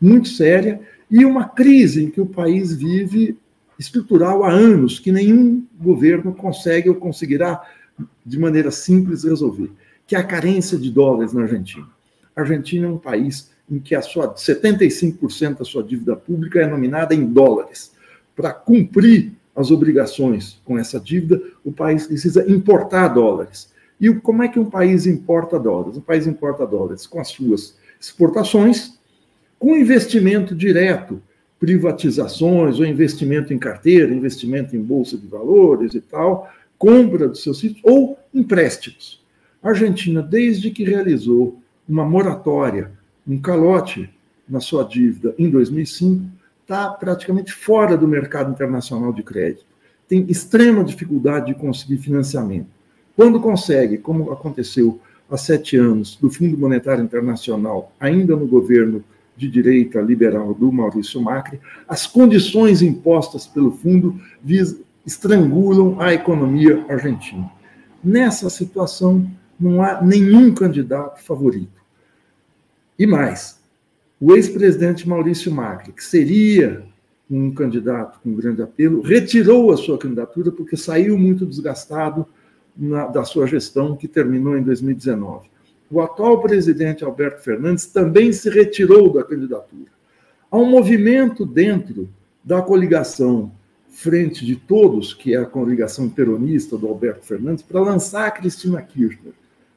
muito 0.00 0.28
séria 0.28 0.80
e 1.10 1.24
uma 1.24 1.48
crise 1.48 2.04
em 2.04 2.10
que 2.10 2.20
o 2.20 2.26
país 2.26 2.72
vive 2.74 3.36
estrutural 3.78 4.44
há 4.44 4.50
anos, 4.50 4.98
que 4.98 5.10
nenhum 5.10 5.66
governo 5.80 6.34
consegue 6.34 6.88
ou 6.88 6.94
conseguirá 6.94 7.62
de 8.24 8.38
maneira 8.38 8.70
simples 8.70 9.24
resolver, 9.24 9.70
que 10.06 10.14
é 10.14 10.18
a 10.18 10.24
carência 10.24 10.78
de 10.78 10.90
dólares 10.90 11.32
na 11.32 11.42
Argentina. 11.42 11.86
A 12.36 12.42
Argentina 12.42 12.86
é 12.86 12.90
um 12.90 12.98
país 12.98 13.50
em 13.70 13.78
que 13.78 13.94
a 13.94 14.02
sua 14.02 14.34
75% 14.34 15.58
da 15.58 15.64
sua 15.64 15.82
dívida 15.82 16.16
pública 16.16 16.60
é 16.60 16.66
nominada 16.66 17.14
em 17.14 17.24
dólares. 17.24 17.92
Para 18.34 18.52
cumprir 18.52 19.32
as 19.54 19.70
obrigações 19.70 20.60
com 20.64 20.78
essa 20.78 20.98
dívida, 20.98 21.40
o 21.64 21.72
país 21.72 22.06
precisa 22.06 22.50
importar 22.50 23.08
dólares. 23.08 23.70
E 24.00 24.12
como 24.14 24.42
é 24.42 24.48
que 24.48 24.58
um 24.58 24.70
país 24.70 25.06
importa 25.06 25.58
dólares? 25.58 25.98
Um 25.98 26.02
país 26.02 26.26
importa 26.26 26.66
dólares 26.66 27.06
com 27.06 27.20
as 27.20 27.28
suas 27.28 27.76
exportações, 28.00 28.98
com 29.58 29.76
investimento 29.76 30.54
direto, 30.54 31.20
privatizações 31.58 32.80
ou 32.80 32.86
investimento 32.86 33.52
em 33.52 33.58
carteira, 33.58 34.14
investimento 34.14 34.74
em 34.74 34.80
bolsa 34.80 35.18
de 35.18 35.26
valores 35.26 35.94
e 35.94 36.00
tal, 36.00 36.50
compra 36.78 37.28
dos 37.28 37.42
seus 37.42 37.58
sítios 37.58 37.82
ou 37.84 38.18
empréstimos. 38.32 39.22
A 39.62 39.68
Argentina, 39.68 40.22
desde 40.22 40.70
que 40.70 40.82
realizou 40.82 41.60
uma 41.86 42.04
moratória, 42.04 42.90
um 43.28 43.38
calote 43.38 44.08
na 44.48 44.60
sua 44.60 44.82
dívida 44.82 45.34
em 45.38 45.50
2005, 45.50 46.24
está 46.70 46.88
praticamente 46.88 47.52
fora 47.52 47.96
do 47.96 48.06
mercado 48.06 48.52
internacional 48.52 49.12
de 49.12 49.24
crédito. 49.24 49.66
Tem 50.08 50.24
extrema 50.28 50.84
dificuldade 50.84 51.46
de 51.46 51.54
conseguir 51.54 51.98
financiamento. 51.98 52.68
Quando 53.16 53.40
consegue, 53.40 53.98
como 53.98 54.30
aconteceu 54.30 55.00
há 55.28 55.36
sete 55.36 55.76
anos, 55.76 56.14
do 56.14 56.30
Fundo 56.30 56.56
Monetário 56.56 57.02
Internacional, 57.02 57.92
ainda 57.98 58.36
no 58.36 58.46
governo 58.46 59.02
de 59.36 59.48
direita 59.48 60.00
liberal 60.00 60.54
do 60.54 60.70
Maurício 60.70 61.20
Macri, 61.20 61.60
as 61.88 62.06
condições 62.06 62.82
impostas 62.82 63.48
pelo 63.48 63.72
fundo 63.72 64.20
estrangulam 65.04 66.00
a 66.00 66.14
economia 66.14 66.84
argentina. 66.88 67.50
Nessa 68.02 68.48
situação, 68.48 69.28
não 69.58 69.82
há 69.82 70.00
nenhum 70.00 70.54
candidato 70.54 71.20
favorito. 71.20 71.80
E 72.98 73.06
mais, 73.06 73.59
o 74.20 74.36
ex-presidente 74.36 75.08
Maurício 75.08 75.50
Macri, 75.50 75.92
que 75.92 76.04
seria 76.04 76.84
um 77.30 77.50
candidato 77.52 78.20
com 78.20 78.34
grande 78.34 78.60
apelo, 78.60 79.00
retirou 79.00 79.72
a 79.72 79.76
sua 79.76 79.96
candidatura 79.96 80.52
porque 80.52 80.76
saiu 80.76 81.16
muito 81.16 81.46
desgastado 81.46 82.26
na, 82.76 83.06
da 83.06 83.24
sua 83.24 83.46
gestão, 83.46 83.96
que 83.96 84.06
terminou 84.06 84.58
em 84.58 84.62
2019. 84.62 85.48
O 85.90 86.00
atual 86.00 86.40
presidente 86.42 87.02
Alberto 87.02 87.42
Fernandes 87.42 87.86
também 87.86 88.32
se 88.32 88.50
retirou 88.50 89.12
da 89.12 89.24
candidatura. 89.24 89.90
Há 90.50 90.58
um 90.58 90.68
movimento 90.68 91.46
dentro 91.46 92.08
da 92.44 92.60
coligação 92.60 93.52
Frente 93.88 94.44
de 94.44 94.56
Todos, 94.56 95.14
que 95.14 95.34
é 95.34 95.38
a 95.38 95.46
coligação 95.46 96.08
peronista 96.08 96.76
do 96.76 96.86
Alberto 96.86 97.24
Fernandes, 97.24 97.62
para 97.62 97.80
lançar 97.80 98.26
a 98.26 98.30
Cristina 98.30 98.82
Kirchner. 98.82 99.32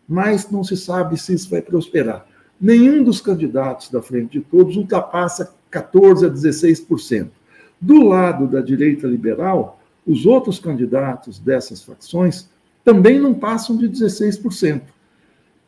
Mas 0.07 0.49
não 0.51 0.63
se 0.63 0.75
sabe 0.75 1.19
se 1.19 1.33
isso 1.33 1.49
vai 1.49 1.61
prosperar. 1.61 2.25
Nenhum 2.63 3.03
dos 3.03 3.19
candidatos 3.19 3.89
da 3.89 4.01
Frente 4.01 4.39
de 4.39 4.41
Todos 4.41 4.77
ultrapassa 4.77 5.53
14% 5.69 6.25
a 6.25 6.33
16%. 6.33 7.27
Do 7.81 8.07
lado 8.07 8.47
da 8.47 8.61
direita 8.61 9.05
liberal, 9.05 9.81
os 10.07 10.25
outros 10.25 10.59
candidatos 10.59 11.39
dessas 11.39 11.83
facções 11.83 12.49
também 12.81 13.19
não 13.19 13.33
passam 13.33 13.75
de 13.75 13.89
16%. 13.89 14.81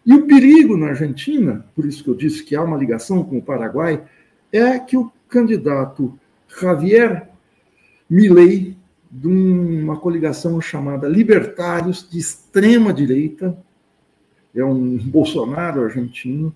E 0.06 0.14
o 0.14 0.26
perigo 0.26 0.78
na 0.78 0.88
Argentina, 0.88 1.66
por 1.76 1.86
isso 1.86 2.02
que 2.02 2.10
eu 2.10 2.16
disse 2.16 2.42
que 2.42 2.56
há 2.56 2.64
uma 2.64 2.78
ligação 2.78 3.26
com 3.26 3.40
o 3.40 3.44
Paraguai, 3.44 4.02
é 4.50 4.80
que 4.80 4.96
o 4.96 5.12
candidato 5.28 6.18
Javier 6.62 7.28
Milei, 8.10 8.74
de 9.12 9.28
uma 9.28 9.98
coligação 9.98 10.62
chamada 10.62 11.10
Libertários 11.10 12.10
de 12.10 12.20
extrema 12.20 12.94
direita, 12.94 13.58
é 14.56 14.64
um 14.64 14.98
Bolsonaro 14.98 15.84
argentino, 15.84 16.56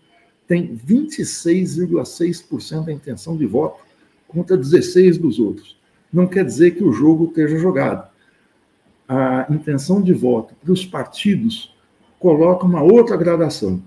tem 0.49 0.75
26,6% 0.75 2.83
da 2.83 2.91
intenção 2.91 3.37
de 3.37 3.45
voto 3.45 3.79
contra 4.27 4.57
16 4.57 5.17
dos 5.17 5.39
outros. 5.39 5.79
Não 6.11 6.27
quer 6.27 6.43
dizer 6.43 6.71
que 6.71 6.83
o 6.83 6.91
jogo 6.91 7.27
esteja 7.27 7.57
jogado 7.57 8.09
a 9.09 9.47
intenção 9.49 10.03
de 10.03 10.13
voto 10.13 10.53
para 10.61 10.71
os 10.71 10.85
partidos 10.85 11.75
coloca 12.19 12.63
uma 12.63 12.83
outra 12.83 13.17
gradação. 13.17 13.81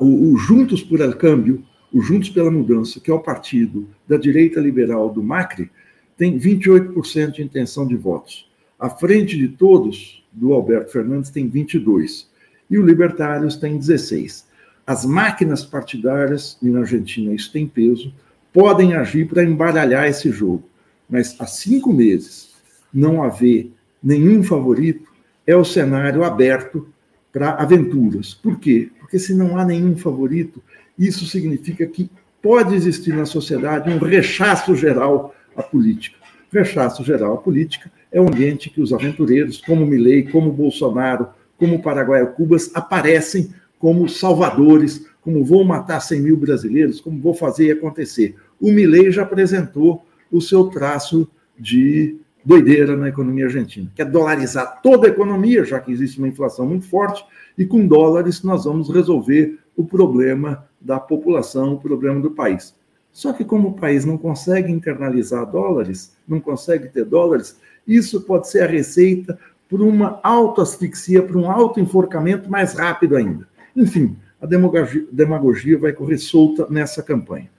O, 0.00 0.32
o, 0.32 0.36
Juntos 0.38 0.82
por 0.82 1.02
El 1.02 1.14
Câmbio, 1.16 1.62
o 1.92 2.00
Juntos 2.00 2.30
pela 2.30 2.50
Mudança, 2.50 2.98
que 2.98 3.10
é 3.10 3.14
o 3.14 3.20
partido 3.20 3.86
da 4.08 4.16
direita 4.16 4.58
liberal 4.58 5.10
do 5.10 5.22
Macri, 5.22 5.70
tem 6.16 6.38
28% 6.38 7.32
de 7.32 7.42
intenção 7.42 7.86
de 7.86 7.94
votos. 7.94 8.50
A 8.78 8.88
frente 8.88 9.36
de 9.36 9.48
todos, 9.48 10.24
do 10.32 10.54
Alberto 10.54 10.92
Fernandes, 10.92 11.28
tem 11.28 11.50
22%. 11.50 12.26
E 12.70 12.78
o 12.78 12.86
Libertários 12.86 13.56
tem 13.56 13.78
16%. 13.78 14.44
As 14.90 15.04
máquinas 15.04 15.64
partidárias, 15.64 16.58
e 16.60 16.68
na 16.68 16.80
Argentina 16.80 17.32
isso 17.32 17.52
tem 17.52 17.64
peso, 17.64 18.12
podem 18.52 18.94
agir 18.94 19.28
para 19.28 19.44
embaralhar 19.44 20.08
esse 20.08 20.32
jogo. 20.32 20.64
Mas 21.08 21.36
há 21.38 21.46
cinco 21.46 21.92
meses 21.92 22.56
não 22.92 23.22
haver 23.22 23.70
nenhum 24.02 24.42
favorito, 24.42 25.08
é 25.46 25.54
o 25.54 25.64
cenário 25.64 26.24
aberto 26.24 26.88
para 27.32 27.50
aventuras. 27.50 28.34
Por 28.34 28.58
quê? 28.58 28.90
Porque 28.98 29.16
se 29.20 29.32
não 29.32 29.56
há 29.56 29.64
nenhum 29.64 29.96
favorito, 29.96 30.60
isso 30.98 31.24
significa 31.24 31.86
que 31.86 32.10
pode 32.42 32.74
existir 32.74 33.14
na 33.14 33.26
sociedade 33.26 33.88
um 33.88 33.98
rechaço 33.98 34.74
geral 34.74 35.32
à 35.54 35.62
política. 35.62 36.16
Rechaço 36.52 37.04
geral 37.04 37.34
à 37.34 37.36
política 37.36 37.92
é 38.10 38.20
um 38.20 38.26
ambiente 38.26 38.68
que 38.68 38.80
os 38.80 38.92
aventureiros, 38.92 39.60
como 39.60 39.86
Milley, 39.86 40.24
como 40.24 40.50
Bolsonaro, 40.50 41.28
como 41.56 41.80
Paraguai 41.80 42.26
Cubas, 42.26 42.72
aparecem 42.74 43.54
como 43.80 44.08
salvadores, 44.08 45.06
como 45.22 45.44
vou 45.44 45.64
matar 45.64 46.00
100 46.00 46.20
mil 46.20 46.36
brasileiros, 46.36 47.00
como 47.00 47.18
vou 47.18 47.34
fazer 47.34 47.72
acontecer. 47.72 48.36
O 48.60 48.70
Milley 48.70 49.10
já 49.10 49.22
apresentou 49.22 50.04
o 50.30 50.40
seu 50.40 50.64
traço 50.64 51.26
de 51.58 52.16
doideira 52.44 52.96
na 52.96 53.08
economia 53.08 53.46
argentina, 53.46 53.90
que 53.94 54.02
é 54.02 54.04
dolarizar 54.04 54.80
toda 54.82 55.06
a 55.06 55.10
economia, 55.10 55.64
já 55.64 55.80
que 55.80 55.90
existe 55.90 56.18
uma 56.18 56.28
inflação 56.28 56.66
muito 56.66 56.86
forte, 56.86 57.24
e 57.56 57.64
com 57.64 57.86
dólares 57.86 58.42
nós 58.42 58.64
vamos 58.64 58.90
resolver 58.90 59.58
o 59.76 59.84
problema 59.84 60.64
da 60.80 61.00
população, 61.00 61.74
o 61.74 61.80
problema 61.80 62.20
do 62.20 62.30
país. 62.30 62.74
Só 63.12 63.32
que 63.32 63.44
como 63.44 63.68
o 63.68 63.74
país 63.74 64.04
não 64.04 64.16
consegue 64.16 64.70
internalizar 64.70 65.50
dólares, 65.50 66.16
não 66.28 66.38
consegue 66.38 66.88
ter 66.88 67.04
dólares, 67.04 67.58
isso 67.86 68.20
pode 68.20 68.48
ser 68.48 68.62
a 68.62 68.66
receita 68.66 69.38
por 69.68 69.80
uma 69.80 70.20
autoasfixia, 70.22 71.22
por 71.22 71.36
um 71.36 71.50
autoenforcamento 71.50 72.50
mais 72.50 72.74
rápido 72.74 73.16
ainda. 73.16 73.48
Enfim, 73.80 74.14
a 74.40 74.46
demagogia, 74.46 75.78
vai 75.78 75.92
correr 75.92 76.18
solta 76.18 76.66
nessa 76.68 77.02
campanha. 77.02 77.50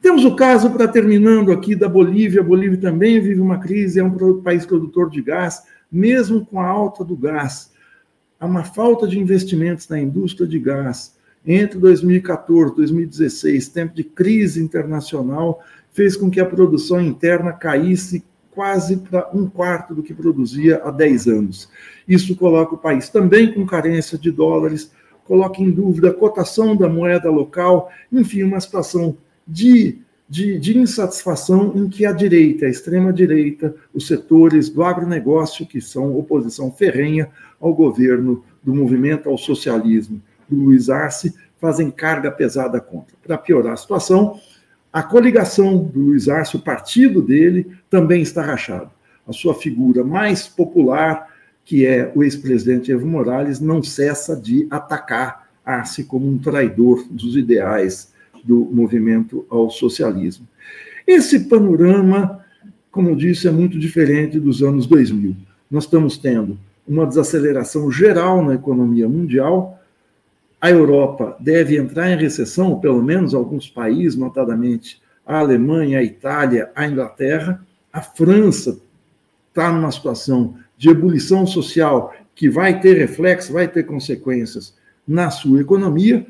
Temos 0.00 0.24
o 0.24 0.36
caso, 0.36 0.70
para 0.70 0.86
terminando 0.86 1.50
aqui, 1.50 1.74
da 1.74 1.88
Bolívia. 1.88 2.40
A 2.40 2.44
Bolívia 2.44 2.78
também 2.78 3.20
vive 3.20 3.40
uma 3.40 3.58
crise, 3.58 3.98
é 3.98 4.04
um 4.04 4.40
país 4.40 4.64
produtor 4.64 5.10
de 5.10 5.20
gás, 5.20 5.64
mesmo 5.90 6.46
com 6.46 6.60
a 6.60 6.66
alta 6.66 7.04
do 7.04 7.16
gás. 7.16 7.72
Há 8.38 8.46
uma 8.46 8.62
falta 8.62 9.08
de 9.08 9.18
investimentos 9.18 9.88
na 9.88 9.98
indústria 9.98 10.46
de 10.46 10.60
gás. 10.60 11.16
Entre 11.44 11.78
2014 11.78 12.72
e 12.72 12.76
2016, 12.76 13.68
tempo 13.68 13.96
de 13.96 14.04
crise 14.04 14.62
internacional, 14.62 15.60
fez 15.90 16.16
com 16.16 16.30
que 16.30 16.40
a 16.40 16.46
produção 16.46 17.00
interna 17.00 17.52
caísse 17.52 18.22
quase 18.52 18.96
para 18.98 19.28
um 19.32 19.48
quarto 19.48 19.94
do 19.94 20.02
que 20.02 20.14
produzia 20.14 20.80
há 20.84 20.90
10 20.90 21.26
anos. 21.26 21.68
Isso 22.06 22.36
coloca 22.36 22.74
o 22.74 22.78
país 22.78 23.08
também 23.08 23.52
com 23.52 23.66
carência 23.66 24.16
de 24.18 24.30
dólares, 24.30 24.92
coloca 25.28 25.60
em 25.60 25.70
dúvida 25.70 26.08
a 26.08 26.14
cotação 26.14 26.74
da 26.74 26.88
moeda 26.88 27.30
local, 27.30 27.90
enfim, 28.10 28.42
uma 28.42 28.58
situação 28.58 29.14
de, 29.46 29.98
de, 30.26 30.58
de 30.58 30.78
insatisfação 30.78 31.74
em 31.76 31.86
que 31.86 32.06
a 32.06 32.12
direita, 32.12 32.64
a 32.64 32.70
extrema-direita, 32.70 33.74
os 33.92 34.06
setores 34.06 34.70
do 34.70 34.82
agronegócio, 34.82 35.66
que 35.66 35.82
são 35.82 36.16
oposição 36.16 36.72
ferrenha 36.72 37.28
ao 37.60 37.74
governo 37.74 38.42
do 38.62 38.74
movimento 38.74 39.28
ao 39.28 39.36
socialismo 39.36 40.20
do 40.48 40.56
Luiz 40.56 40.88
Arce, 40.88 41.34
fazem 41.60 41.90
carga 41.90 42.30
pesada 42.30 42.80
contra. 42.80 43.14
Para 43.22 43.36
piorar 43.36 43.74
a 43.74 43.76
situação, 43.76 44.40
a 44.90 45.02
coligação 45.02 45.84
do 45.84 46.00
Luiz 46.00 46.26
Arce, 46.26 46.56
o 46.56 46.60
partido 46.60 47.20
dele, 47.20 47.70
também 47.90 48.22
está 48.22 48.40
rachado. 48.40 48.90
A 49.26 49.32
sua 49.32 49.54
figura 49.54 50.02
mais 50.02 50.48
popular, 50.48 51.28
que 51.68 51.84
é 51.84 52.10
o 52.14 52.24
ex-presidente 52.24 52.90
Evo 52.90 53.06
Morales, 53.06 53.60
não 53.60 53.82
cessa 53.82 54.34
de 54.34 54.66
atacar 54.70 55.50
Arce 55.62 56.02
como 56.02 56.26
um 56.26 56.38
traidor 56.38 57.04
dos 57.10 57.36
ideais 57.36 58.10
do 58.42 58.66
movimento 58.72 59.44
ao 59.50 59.68
socialismo. 59.68 60.48
Esse 61.06 61.40
panorama, 61.40 62.42
como 62.90 63.10
eu 63.10 63.14
disse, 63.14 63.46
é 63.46 63.50
muito 63.50 63.78
diferente 63.78 64.40
dos 64.40 64.62
anos 64.62 64.86
2000. 64.86 65.36
Nós 65.70 65.84
estamos 65.84 66.16
tendo 66.16 66.58
uma 66.86 67.06
desaceleração 67.06 67.92
geral 67.92 68.42
na 68.42 68.54
economia 68.54 69.06
mundial. 69.06 69.78
A 70.58 70.70
Europa 70.70 71.36
deve 71.38 71.76
entrar 71.76 72.10
em 72.10 72.16
recessão, 72.16 72.80
pelo 72.80 73.02
menos 73.02 73.34
alguns 73.34 73.68
países, 73.68 74.16
notadamente 74.16 75.02
a 75.26 75.40
Alemanha, 75.40 75.98
a 75.98 76.02
Itália, 76.02 76.70
a 76.74 76.86
Inglaterra. 76.86 77.62
A 77.92 78.00
França 78.00 78.80
está 79.50 79.70
numa 79.70 79.92
situação 79.92 80.54
de 80.78 80.88
ebulição 80.88 81.44
social 81.44 82.14
que 82.34 82.48
vai 82.48 82.80
ter 82.80 82.96
reflexo, 82.96 83.52
vai 83.52 83.66
ter 83.66 83.82
consequências 83.82 84.72
na 85.06 85.28
sua 85.28 85.60
economia, 85.60 86.24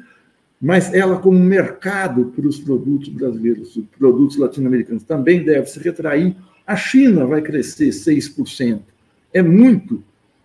mas 0.60 0.92
ela, 0.92 1.18
como 1.18 1.38
mercado 1.38 2.32
para 2.34 2.46
os 2.46 2.58
produtos 2.58 3.10
brasileiros, 3.10 3.76
os 3.76 3.84
produtos 3.98 4.38
latino-americanos, 4.38 5.04
também 5.04 5.44
deve 5.44 5.66
se 5.66 5.78
retrair. 5.78 6.34
A 6.66 6.74
China 6.74 7.26
vai 7.26 7.42
crescer 7.42 7.90
6%. 7.90 8.80
É 9.32 9.42
muito, 9.42 10.02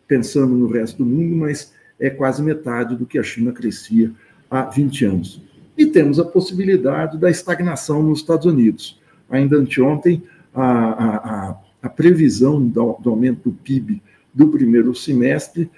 pensando 0.07 0.53
no 0.53 0.67
resto 0.67 0.97
do 0.97 1.05
mundo, 1.05 1.37
mas 1.37 1.73
é 1.99 2.09
quase 2.09 2.43
metade 2.43 2.95
do 2.95 3.05
que 3.05 3.17
a 3.17 3.23
China 3.23 3.53
crescia 3.53 4.11
há 4.51 4.63
20 4.63 5.05
anos. 5.05 5.41
E 5.77 5.85
temos 5.85 6.19
a 6.19 6.25
possibilidade 6.25 7.17
da 7.17 7.31
estagnação 7.31 8.03
nos 8.03 8.19
Estados 8.19 8.45
Unidos. 8.45 8.99
Ainda 9.29 9.57
anteontem, 9.57 10.21
a, 10.53 10.63
a, 10.63 11.15
a 11.49 11.62
previsão 11.89 12.61
do, 12.65 12.93
do 12.99 13.09
aumento 13.09 13.49
do 13.49 13.55
PIB 13.55 14.01
do 14.33 14.47
primeiro 14.47 14.95
semestre 14.95 15.69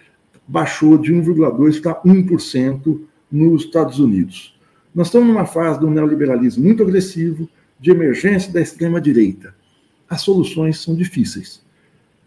baixou 0.48 0.98
de 0.98 1.14
1,2% 1.14 1.82
para 1.82 2.02
1% 2.02 3.00
nos 3.32 3.64
Estados 3.64 4.00
Unidos. 4.00 4.58
Nós 4.94 5.08
estamos 5.08 5.28
numa 5.28 5.46
fase 5.46 5.80
do 5.80 5.90
neoliberalismo 5.90 6.64
muito 6.64 6.84
agressivo, 6.84 7.50
de 7.80 7.92
emergência 7.92 8.52
da 8.54 8.62
extrema-direita. 8.62 9.54
As 10.10 10.22
soluções 10.22 10.80
são 10.80 10.96
difíceis. 10.96 11.62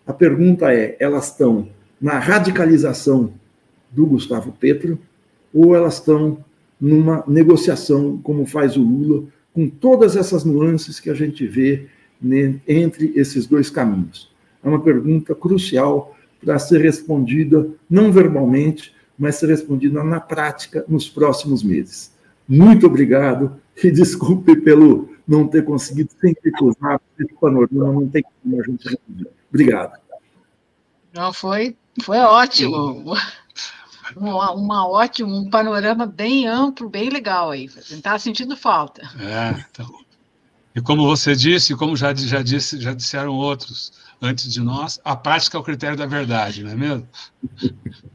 A 0.06 0.12
pergunta 0.12 0.72
é: 0.72 0.96
elas 1.00 1.28
estão 1.28 1.68
na 2.00 2.18
radicalização 2.18 3.32
do 3.90 4.04
Gustavo 4.06 4.52
Petro 4.52 4.98
ou 5.52 5.74
elas 5.74 5.94
estão 5.94 6.44
numa 6.80 7.24
negociação, 7.26 8.18
como 8.18 8.44
faz 8.44 8.76
o 8.76 8.82
Lula, 8.82 9.24
com 9.54 9.68
todas 9.68 10.16
essas 10.16 10.44
nuances 10.44 11.00
que 11.00 11.10
a 11.10 11.14
gente 11.14 11.46
vê 11.46 11.86
entre 12.66 13.12
esses 13.16 13.46
dois 13.46 13.70
caminhos? 13.70 14.30
É 14.62 14.68
uma 14.68 14.80
pergunta 14.80 15.34
crucial 15.34 16.16
para 16.44 16.58
ser 16.58 16.80
respondida 16.80 17.68
não 17.88 18.12
verbalmente, 18.12 18.94
mas 19.18 19.36
ser 19.36 19.48
respondida 19.48 20.02
na 20.04 20.20
prática 20.20 20.84
nos 20.88 21.08
próximos 21.08 21.62
meses. 21.62 22.12
Muito 22.48 22.86
obrigado 22.86 23.60
e 23.82 23.90
desculpe 23.92 24.56
pelo 24.56 25.10
não 25.26 25.46
ter 25.46 25.64
conseguido 25.64 26.10
sintetizar 26.18 27.00
esse 27.18 27.34
panorama, 27.34 27.92
não 27.92 28.08
tem 28.08 28.22
como 28.22 28.60
a 28.60 28.64
gente 28.64 28.88
responder. 28.88 29.30
Obrigado. 29.50 29.98
Não, 31.12 31.32
foi, 31.32 31.76
foi 32.02 32.18
ótimo. 32.18 33.14
Uma, 34.16 34.52
uma 34.52 34.88
ótima, 34.88 35.28
um 35.28 35.50
panorama 35.50 36.06
bem 36.06 36.46
amplo, 36.46 36.88
bem 36.88 37.10
legal 37.10 37.50
aí. 37.50 37.66
Está 37.66 38.18
sentindo 38.18 38.56
falta. 38.56 39.02
É, 39.20 39.64
então. 39.70 39.86
E 40.78 40.80
como 40.80 41.04
você 41.04 41.34
disse, 41.34 41.74
como 41.74 41.96
já, 41.96 42.14
já, 42.14 42.40
disse, 42.40 42.80
já 42.80 42.94
disseram 42.94 43.34
outros 43.34 43.92
antes 44.22 44.52
de 44.52 44.60
nós, 44.60 45.00
a 45.04 45.16
prática 45.16 45.58
é 45.58 45.60
o 45.60 45.64
critério 45.64 45.96
da 45.96 46.06
verdade, 46.06 46.62
não 46.62 46.70
é 46.70 46.76
mesmo? 46.76 47.08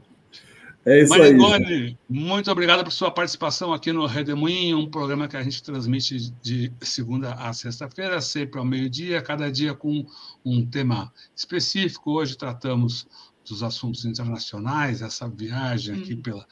É 0.86 1.00
isso 1.00 1.08
Marigone, 1.08 1.64
aí. 1.64 1.98
muito 2.10 2.50
obrigado 2.50 2.84
por 2.84 2.92
sua 2.92 3.10
participação 3.10 3.72
aqui 3.72 3.90
no 3.90 4.04
Redemoinho, 4.04 4.78
um 4.78 4.90
programa 4.90 5.26
que 5.26 5.34
a 5.34 5.42
gente 5.42 5.62
transmite 5.62 6.30
de 6.42 6.70
segunda 6.82 7.32
a 7.32 7.54
sexta-feira, 7.54 8.20
sempre 8.20 8.58
ao 8.58 8.66
meio-dia, 8.66 9.22
cada 9.22 9.50
dia 9.50 9.72
com 9.72 10.04
um 10.44 10.66
tema 10.66 11.10
específico. 11.34 12.12
Hoje 12.12 12.36
tratamos 12.36 13.06
dos 13.48 13.62
assuntos 13.62 14.04
internacionais, 14.04 15.00
essa 15.00 15.26
viagem 15.26 15.96
aqui 15.96 16.12
hum. 16.16 16.20
pela 16.20 16.46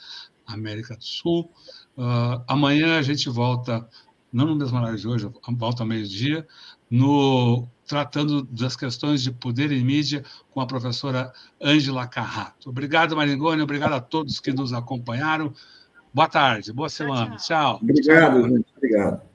América 0.46 0.96
do 0.96 1.04
Sul. 1.04 1.50
Uh, 1.94 2.42
amanhã 2.48 2.98
a 2.98 3.02
gente 3.02 3.28
volta, 3.28 3.86
não 4.32 4.46
no 4.46 4.56
mesmo 4.56 4.78
horário 4.78 4.98
de 4.98 5.06
hoje, 5.06 5.30
volta 5.50 5.82
ao 5.82 5.86
meio-dia, 5.86 6.46
no 6.90 7.68
tratando 7.86 8.42
das 8.42 8.74
questões 8.74 9.22
de 9.22 9.30
poder 9.30 9.70
e 9.70 9.84
mídia 9.84 10.24
com 10.50 10.60
a 10.60 10.66
professora 10.66 11.32
Ângela 11.62 12.06
Carrato. 12.06 12.70
Obrigado, 12.70 13.14
Maringoni, 13.14 13.60
obrigado 13.60 13.92
a 13.92 14.00
todos 14.00 14.40
que 14.40 14.52
nos 14.52 14.72
acompanharam. 14.72 15.52
Boa 16.14 16.28
tarde, 16.28 16.72
boa 16.72 16.88
semana. 16.88 17.36
Tchau. 17.36 17.38
tchau. 17.38 17.80
Obrigado, 17.82 18.48
gente. 18.48 18.66
Obrigado. 18.76 19.32